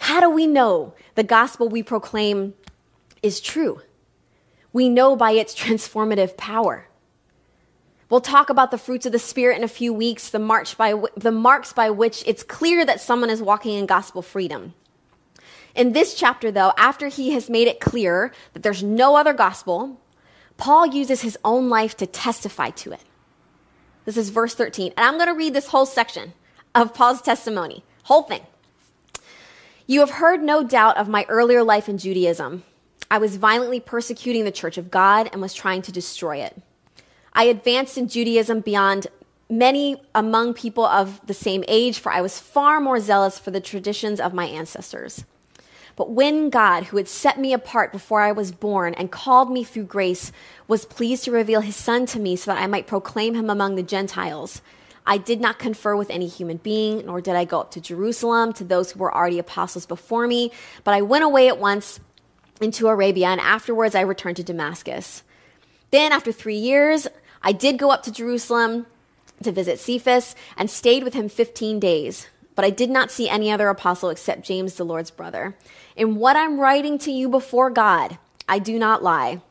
How 0.00 0.20
do 0.20 0.30
we 0.30 0.46
know 0.46 0.94
the 1.14 1.22
gospel 1.22 1.68
we 1.68 1.82
proclaim 1.82 2.54
is 3.22 3.40
true? 3.40 3.80
We 4.72 4.88
know 4.88 5.14
by 5.14 5.32
its 5.32 5.54
transformative 5.54 6.36
power. 6.36 6.88
We'll 8.10 8.20
talk 8.20 8.50
about 8.50 8.70
the 8.70 8.78
fruits 8.78 9.06
of 9.06 9.12
the 9.12 9.18
Spirit 9.18 9.56
in 9.56 9.64
a 9.64 9.68
few 9.68 9.92
weeks, 9.92 10.30
the, 10.30 10.38
march 10.38 10.76
by, 10.76 10.94
the 11.16 11.32
marks 11.32 11.72
by 11.72 11.90
which 11.90 12.22
it's 12.26 12.42
clear 12.42 12.84
that 12.84 13.00
someone 13.00 13.30
is 13.30 13.42
walking 13.42 13.74
in 13.74 13.86
gospel 13.86 14.22
freedom. 14.22 14.74
In 15.74 15.92
this 15.92 16.14
chapter, 16.14 16.50
though, 16.50 16.72
after 16.76 17.08
he 17.08 17.32
has 17.32 17.50
made 17.50 17.66
it 17.66 17.80
clear 17.80 18.32
that 18.52 18.62
there's 18.62 18.82
no 18.82 19.16
other 19.16 19.32
gospel, 19.32 20.00
Paul 20.56 20.86
uses 20.86 21.22
his 21.22 21.38
own 21.44 21.68
life 21.68 21.96
to 21.96 22.06
testify 22.06 22.70
to 22.70 22.92
it. 22.92 23.00
This 24.04 24.16
is 24.16 24.30
verse 24.30 24.54
13. 24.54 24.92
And 24.96 25.06
I'm 25.06 25.14
going 25.14 25.28
to 25.28 25.34
read 25.34 25.54
this 25.54 25.68
whole 25.68 25.86
section 25.86 26.34
of 26.74 26.94
Paul's 26.94 27.22
testimony, 27.22 27.84
whole 28.04 28.22
thing. 28.22 28.42
You 29.86 30.00
have 30.00 30.10
heard 30.10 30.42
no 30.42 30.62
doubt 30.62 30.96
of 30.96 31.08
my 31.08 31.26
earlier 31.28 31.62
life 31.62 31.88
in 31.88 31.98
Judaism. 31.98 32.64
I 33.10 33.18
was 33.18 33.36
violently 33.36 33.80
persecuting 33.80 34.44
the 34.44 34.52
church 34.52 34.78
of 34.78 34.90
God 34.90 35.28
and 35.32 35.42
was 35.42 35.54
trying 35.54 35.82
to 35.82 35.92
destroy 35.92 36.38
it. 36.38 36.60
I 37.34 37.44
advanced 37.44 37.98
in 37.98 38.08
Judaism 38.08 38.60
beyond 38.60 39.08
many 39.50 40.00
among 40.14 40.54
people 40.54 40.84
of 40.84 41.24
the 41.26 41.34
same 41.34 41.64
age, 41.68 41.98
for 41.98 42.12
I 42.12 42.20
was 42.20 42.38
far 42.38 42.80
more 42.80 43.00
zealous 43.00 43.38
for 43.38 43.50
the 43.50 43.60
traditions 43.60 44.20
of 44.20 44.34
my 44.34 44.46
ancestors. 44.46 45.24
But 45.96 46.10
when 46.10 46.50
God, 46.50 46.84
who 46.84 46.96
had 46.96 47.08
set 47.08 47.38
me 47.38 47.52
apart 47.52 47.92
before 47.92 48.20
I 48.20 48.32
was 48.32 48.50
born 48.50 48.94
and 48.94 49.12
called 49.12 49.52
me 49.52 49.62
through 49.62 49.84
grace, 49.84 50.32
was 50.66 50.84
pleased 50.84 51.24
to 51.24 51.30
reveal 51.30 51.60
his 51.60 51.76
Son 51.76 52.06
to 52.06 52.18
me 52.18 52.34
so 52.34 52.52
that 52.52 52.60
I 52.60 52.66
might 52.66 52.86
proclaim 52.86 53.34
him 53.34 53.48
among 53.48 53.76
the 53.76 53.82
Gentiles, 53.82 54.60
I 55.06 55.18
did 55.18 55.40
not 55.40 55.58
confer 55.58 55.96
with 55.96 56.10
any 56.10 56.26
human 56.26 56.56
being, 56.58 57.04
nor 57.06 57.20
did 57.20 57.36
I 57.36 57.44
go 57.44 57.60
up 57.60 57.70
to 57.72 57.80
Jerusalem 57.80 58.52
to 58.54 58.64
those 58.64 58.92
who 58.92 59.00
were 59.00 59.14
already 59.14 59.38
apostles 59.38 59.86
before 59.86 60.26
me, 60.26 60.50
but 60.82 60.94
I 60.94 61.02
went 61.02 61.24
away 61.24 61.48
at 61.48 61.58
once 61.58 62.00
into 62.60 62.88
Arabia, 62.88 63.26
and 63.26 63.40
afterwards 63.40 63.94
I 63.94 64.00
returned 64.00 64.36
to 64.36 64.44
Damascus. 64.44 65.22
Then, 65.90 66.12
after 66.12 66.32
three 66.32 66.56
years, 66.56 67.06
I 67.44 67.52
did 67.52 67.78
go 67.78 67.90
up 67.90 68.02
to 68.04 68.10
Jerusalem 68.10 68.86
to 69.42 69.52
visit 69.52 69.78
Cephas 69.78 70.34
and 70.56 70.70
stayed 70.70 71.04
with 71.04 71.12
him 71.12 71.28
15 71.28 71.78
days. 71.78 72.26
But 72.54 72.64
I 72.64 72.70
did 72.70 72.88
not 72.88 73.10
see 73.10 73.28
any 73.28 73.50
other 73.50 73.68
apostle 73.68 74.08
except 74.08 74.46
James, 74.46 74.74
the 74.74 74.84
Lord's 74.84 75.10
brother. 75.10 75.56
In 75.94 76.16
what 76.16 76.36
I'm 76.36 76.58
writing 76.58 76.98
to 76.98 77.12
you 77.12 77.28
before 77.28 77.68
God, 77.68 78.18
I 78.48 78.58
do 78.58 78.78
not 78.78 79.02
lie. 79.02 79.42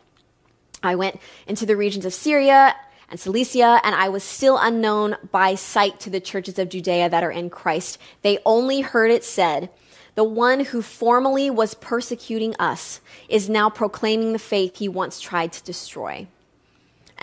I 0.82 0.95
went 0.95 1.19
into 1.47 1.65
the 1.65 1.77
regions 1.77 2.06
of 2.06 2.13
Syria 2.13 2.75
and 3.10 3.19
Cilicia, 3.19 3.79
and 3.84 3.93
I 3.93 4.10
was 4.10 4.23
still 4.23 4.58
unknown 4.58 5.17
by 5.32 5.56
sight 5.56 5.99
to 6.01 6.10
the 6.10 6.19
churches 6.19 6.58
of 6.58 6.69
Judea 6.69 7.10
that 7.10 7.23
are 7.23 7.32
in 7.32 7.49
Christ. 7.49 7.99
They 8.21 8.39
only 8.45 8.82
heard 8.82 9.12
it 9.12 9.23
said, 9.23 9.69
The 10.15 10.23
one 10.23 10.62
who 10.65 10.82
formerly 10.82 11.49
was 11.49 11.75
persecuting 11.75 12.56
us 12.58 13.01
is 13.29 13.49
now 13.49 13.69
proclaiming 13.69 14.34
the 14.34 14.39
faith 14.39 14.77
he 14.77 14.89
once 14.89 15.19
tried 15.19 15.53
to 15.53 15.63
destroy. 15.63 16.27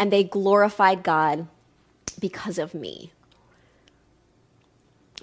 And 0.00 0.12
they 0.12 0.24
glorified 0.24 1.04
God 1.04 1.46
because 2.18 2.58
of 2.58 2.74
me. 2.74 3.12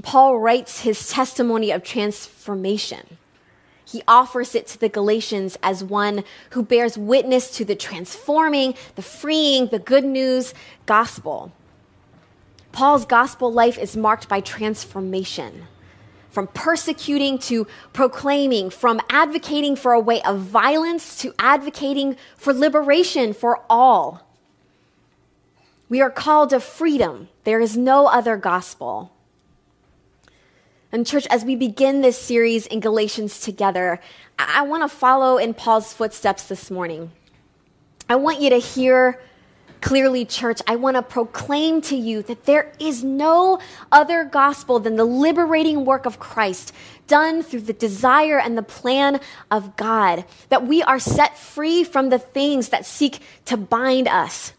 Paul 0.01 0.39
writes 0.39 0.81
his 0.81 1.09
testimony 1.09 1.71
of 1.71 1.83
transformation 1.83 3.17
he 3.89 4.03
offers 4.05 4.53
it 4.53 4.67
to 4.67 4.79
the 4.79 4.89
Galatians 4.89 5.57
as 5.63 5.83
one 5.83 6.25
who 6.49 6.61
bears 6.61 6.97
witness 6.97 7.49
to 7.51 7.63
the 7.63 7.75
transforming, 7.75 8.75
the 8.95 9.01
freeing, 9.01 9.67
the 9.67 9.79
good 9.79 10.03
news 10.03 10.53
gospel. 10.85 11.53
Paul's 12.73 13.05
gospel 13.05 13.51
life 13.51 13.77
is 13.77 13.95
marked 13.95 14.27
by 14.27 14.41
transformation 14.41 15.67
from 16.29 16.47
persecuting 16.47 17.39
to 17.39 17.65
proclaiming, 17.93 18.69
from 18.69 18.99
advocating 19.09 19.75
for 19.75 19.93
a 19.93 19.99
way 19.99 20.21
of 20.23 20.39
violence 20.39 21.17
to 21.19 21.33
advocating 21.39 22.17
for 22.35 22.53
liberation 22.53 23.33
for 23.33 23.61
all. 23.69 24.26
We 25.89 26.01
are 26.01 26.09
called 26.09 26.49
to 26.49 26.59
freedom. 26.59 27.29
There 27.43 27.59
is 27.59 27.77
no 27.77 28.07
other 28.07 28.35
gospel. 28.37 29.13
And, 30.91 31.05
church, 31.05 31.27
as 31.27 31.43
we 31.43 31.55
begin 31.55 32.01
this 32.01 32.17
series 32.17 32.65
in 32.65 32.79
Galatians 32.79 33.39
together, 33.39 33.99
I, 34.39 34.61
want 34.61 34.83
to 34.83 34.89
follow 34.89 35.37
in 35.37 35.53
Paul's 35.53 35.93
footsteps 35.93 36.43
this 36.43 36.71
morning. 36.71 37.11
I 38.09 38.15
want 38.15 38.39
you 38.39 38.49
to 38.49 38.57
hear 38.57 39.21
clearly, 39.81 40.25
church. 40.25 40.61
I 40.65 40.75
want 40.75 40.95
to 40.95 41.03
proclaim 41.03 41.81
to 41.81 41.95
you 41.95 42.21
that 42.23 42.45
there 42.45 42.73
is 42.79 43.03
no 43.03 43.59
other 43.91 44.23
gospel 44.23 44.79
than 44.79 44.95
the 44.95 45.05
liberating 45.05 45.85
work 45.85 46.05
of 46.05 46.19
Christ 46.19 46.73
done 47.07 47.43
through 47.43 47.61
the 47.61 47.73
desire 47.73 48.39
and 48.39 48.57
the 48.57 48.63
plan 48.63 49.19
of 49.51 49.75
God, 49.77 50.25
that 50.49 50.65
we 50.65 50.83
are 50.83 50.99
set 50.99 51.37
free 51.37 51.83
from 51.83 52.09
the 52.09 52.19
things 52.19 52.69
that 52.69 52.85
seek 52.85 53.19
to 53.45 53.55
bind 53.55 54.07
us. 54.07 54.53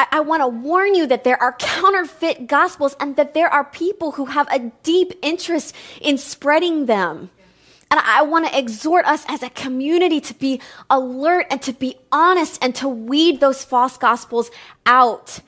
I, 0.00 0.06
I 0.12 0.20
want 0.20 0.40
to 0.40 0.48
warn 0.48 0.94
you 0.94 1.06
that 1.08 1.24
there 1.24 1.40
are 1.42 1.52
counterfeit 1.58 2.46
gospels 2.46 2.96
and 2.98 3.16
that 3.16 3.34
there 3.34 3.48
are 3.48 3.64
people 3.64 4.12
who 4.12 4.24
have 4.26 4.48
a 4.50 4.72
deep 4.82 5.12
interest 5.20 5.74
in 6.00 6.16
spreading 6.16 6.86
them. 6.86 7.28
And 7.90 8.00
I 8.00 8.22
want 8.22 8.46
to 8.46 8.58
exhort 8.58 9.04
us 9.04 9.26
as 9.28 9.42
a 9.42 9.50
community 9.50 10.20
to 10.22 10.32
be 10.32 10.60
alert 10.88 11.48
and 11.50 11.60
to 11.62 11.74
be 11.74 11.96
honest 12.10 12.62
and 12.64 12.74
to 12.76 12.88
weed 12.88 13.40
those 13.40 13.62
false 13.62 13.98
gospels 13.98 14.50
out. 14.86 15.40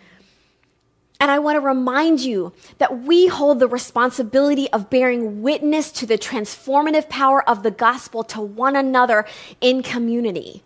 And 1.18 1.30
I 1.30 1.38
want 1.38 1.56
to 1.56 1.60
remind 1.60 2.20
you 2.20 2.52
that 2.76 3.04
we 3.04 3.28
hold 3.28 3.58
the 3.58 3.68
responsibility 3.68 4.68
of 4.70 4.90
bearing 4.90 5.40
witness 5.40 5.90
to 5.92 6.04
the 6.04 6.18
transformative 6.18 7.08
power 7.08 7.48
of 7.48 7.62
the 7.62 7.70
gospel 7.70 8.22
to 8.24 8.40
one 8.42 8.76
another 8.76 9.24
in 9.62 9.82
community. 9.82 10.62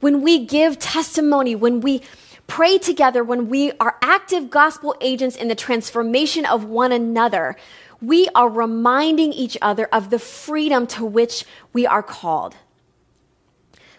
When 0.00 0.22
we 0.22 0.46
give 0.46 0.78
testimony, 0.78 1.56
when 1.56 1.80
we 1.80 2.02
pray 2.48 2.78
together, 2.78 3.22
when 3.22 3.48
we 3.48 3.70
are 3.78 3.96
active 4.02 4.50
gospel 4.50 4.96
agents 5.00 5.36
in 5.36 5.46
the 5.46 5.54
transformation 5.54 6.44
of 6.44 6.64
one 6.64 6.90
another, 6.90 7.54
we 8.00 8.28
are 8.34 8.48
reminding 8.48 9.32
each 9.32 9.56
other 9.62 9.86
of 9.92 10.10
the 10.10 10.18
freedom 10.18 10.86
to 10.88 11.04
which 11.04 11.44
we 11.72 11.86
are 11.86 12.02
called. 12.02 12.56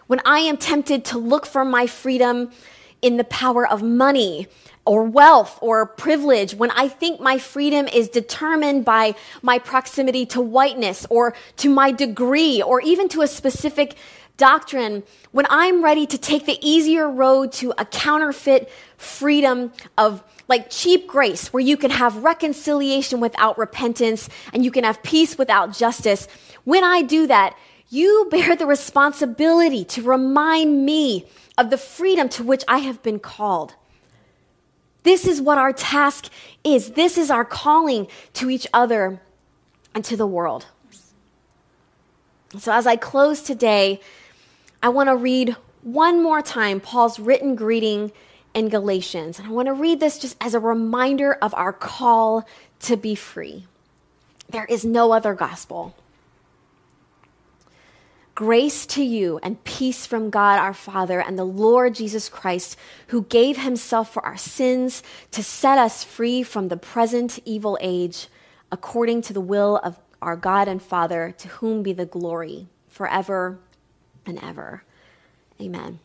When 0.06 0.20
I 0.26 0.40
am 0.40 0.56
tempted 0.56 1.04
to 1.06 1.18
look 1.18 1.46
for 1.46 1.64
my 1.64 1.86
freedom 1.86 2.50
in 3.00 3.16
the 3.16 3.24
power 3.24 3.66
of 3.66 3.82
money 3.82 4.48
or 4.84 5.04
wealth 5.04 5.58
or 5.62 5.86
privilege, 5.86 6.54
when 6.54 6.70
I 6.72 6.88
think 6.88 7.20
my 7.20 7.38
freedom 7.38 7.86
is 7.86 8.08
determined 8.08 8.84
by 8.84 9.14
my 9.42 9.58
proximity 9.58 10.26
to 10.26 10.40
whiteness 10.40 11.06
or 11.10 11.34
to 11.58 11.70
my 11.70 11.92
degree 11.92 12.60
or 12.60 12.80
even 12.80 13.08
to 13.10 13.22
a 13.22 13.26
specific 13.26 13.96
doctrine, 14.36 15.02
when 15.32 15.46
I'm 15.50 15.84
ready 15.84 16.06
to 16.06 16.18
take 16.18 16.46
the 16.46 16.58
easier 16.66 17.08
road 17.08 17.52
to 17.52 17.72
a 17.76 17.84
counterfeit 17.84 18.70
freedom 18.96 19.72
of 19.98 20.22
like 20.48 20.70
cheap 20.70 21.06
grace, 21.06 21.52
where 21.52 21.62
you 21.62 21.76
can 21.76 21.90
have 21.90 22.24
reconciliation 22.24 23.20
without 23.20 23.58
repentance 23.58 24.28
and 24.52 24.64
you 24.64 24.70
can 24.70 24.84
have 24.84 25.02
peace 25.02 25.38
without 25.38 25.76
justice, 25.76 26.26
when 26.64 26.84
I 26.84 27.02
do 27.02 27.26
that, 27.26 27.56
you 27.88 28.28
bear 28.30 28.56
the 28.56 28.66
responsibility 28.66 29.84
to 29.84 30.02
remind 30.02 30.84
me 30.84 31.26
of 31.58 31.70
the 31.70 31.78
freedom 31.78 32.28
to 32.30 32.44
which 32.44 32.64
I 32.66 32.78
have 32.78 33.02
been 33.02 33.18
called. 33.18 33.74
This 35.02 35.26
is 35.26 35.40
what 35.40 35.58
our 35.58 35.72
task 35.72 36.26
is. 36.64 36.92
This 36.92 37.18
is 37.18 37.30
our 37.30 37.44
calling 37.44 38.06
to 38.34 38.50
each 38.50 38.66
other 38.72 39.20
and 39.94 40.04
to 40.04 40.16
the 40.16 40.26
world. 40.26 40.66
So, 42.58 42.72
as 42.72 42.86
I 42.86 42.96
close 42.96 43.42
today, 43.42 44.00
I 44.82 44.88
want 44.88 45.08
to 45.08 45.16
read 45.16 45.56
one 45.82 46.22
more 46.22 46.42
time 46.42 46.80
Paul's 46.80 47.20
written 47.20 47.54
greeting 47.54 48.12
in 48.54 48.68
Galatians. 48.68 49.38
And 49.38 49.48
I 49.48 49.50
want 49.52 49.66
to 49.66 49.72
read 49.72 50.00
this 50.00 50.18
just 50.18 50.36
as 50.40 50.54
a 50.54 50.60
reminder 50.60 51.34
of 51.34 51.54
our 51.54 51.72
call 51.72 52.46
to 52.80 52.96
be 52.96 53.14
free. 53.14 53.66
There 54.48 54.64
is 54.64 54.84
no 54.84 55.12
other 55.12 55.34
gospel. 55.34 55.94
Grace 58.34 58.86
to 58.86 59.02
you 59.02 59.38
and 59.42 59.62
peace 59.64 60.06
from 60.06 60.30
God 60.30 60.58
our 60.58 60.72
Father 60.72 61.20
and 61.20 61.38
the 61.38 61.44
Lord 61.44 61.94
Jesus 61.94 62.28
Christ, 62.28 62.76
who 63.08 63.24
gave 63.24 63.58
himself 63.58 64.12
for 64.12 64.24
our 64.24 64.38
sins 64.38 65.02
to 65.30 65.42
set 65.44 65.78
us 65.78 66.02
free 66.02 66.42
from 66.42 66.68
the 66.68 66.76
present 66.76 67.38
evil 67.44 67.78
age, 67.80 68.28
according 68.72 69.22
to 69.22 69.32
the 69.32 69.40
will 69.40 69.76
of 69.84 69.98
our 70.22 70.36
God 70.36 70.68
and 70.68 70.82
Father, 70.82 71.34
to 71.38 71.48
whom 71.48 71.82
be 71.82 71.92
the 71.92 72.06
glory 72.06 72.68
forever 72.88 73.58
and 74.26 74.38
ever. 74.42 74.84
Amen. 75.60 76.00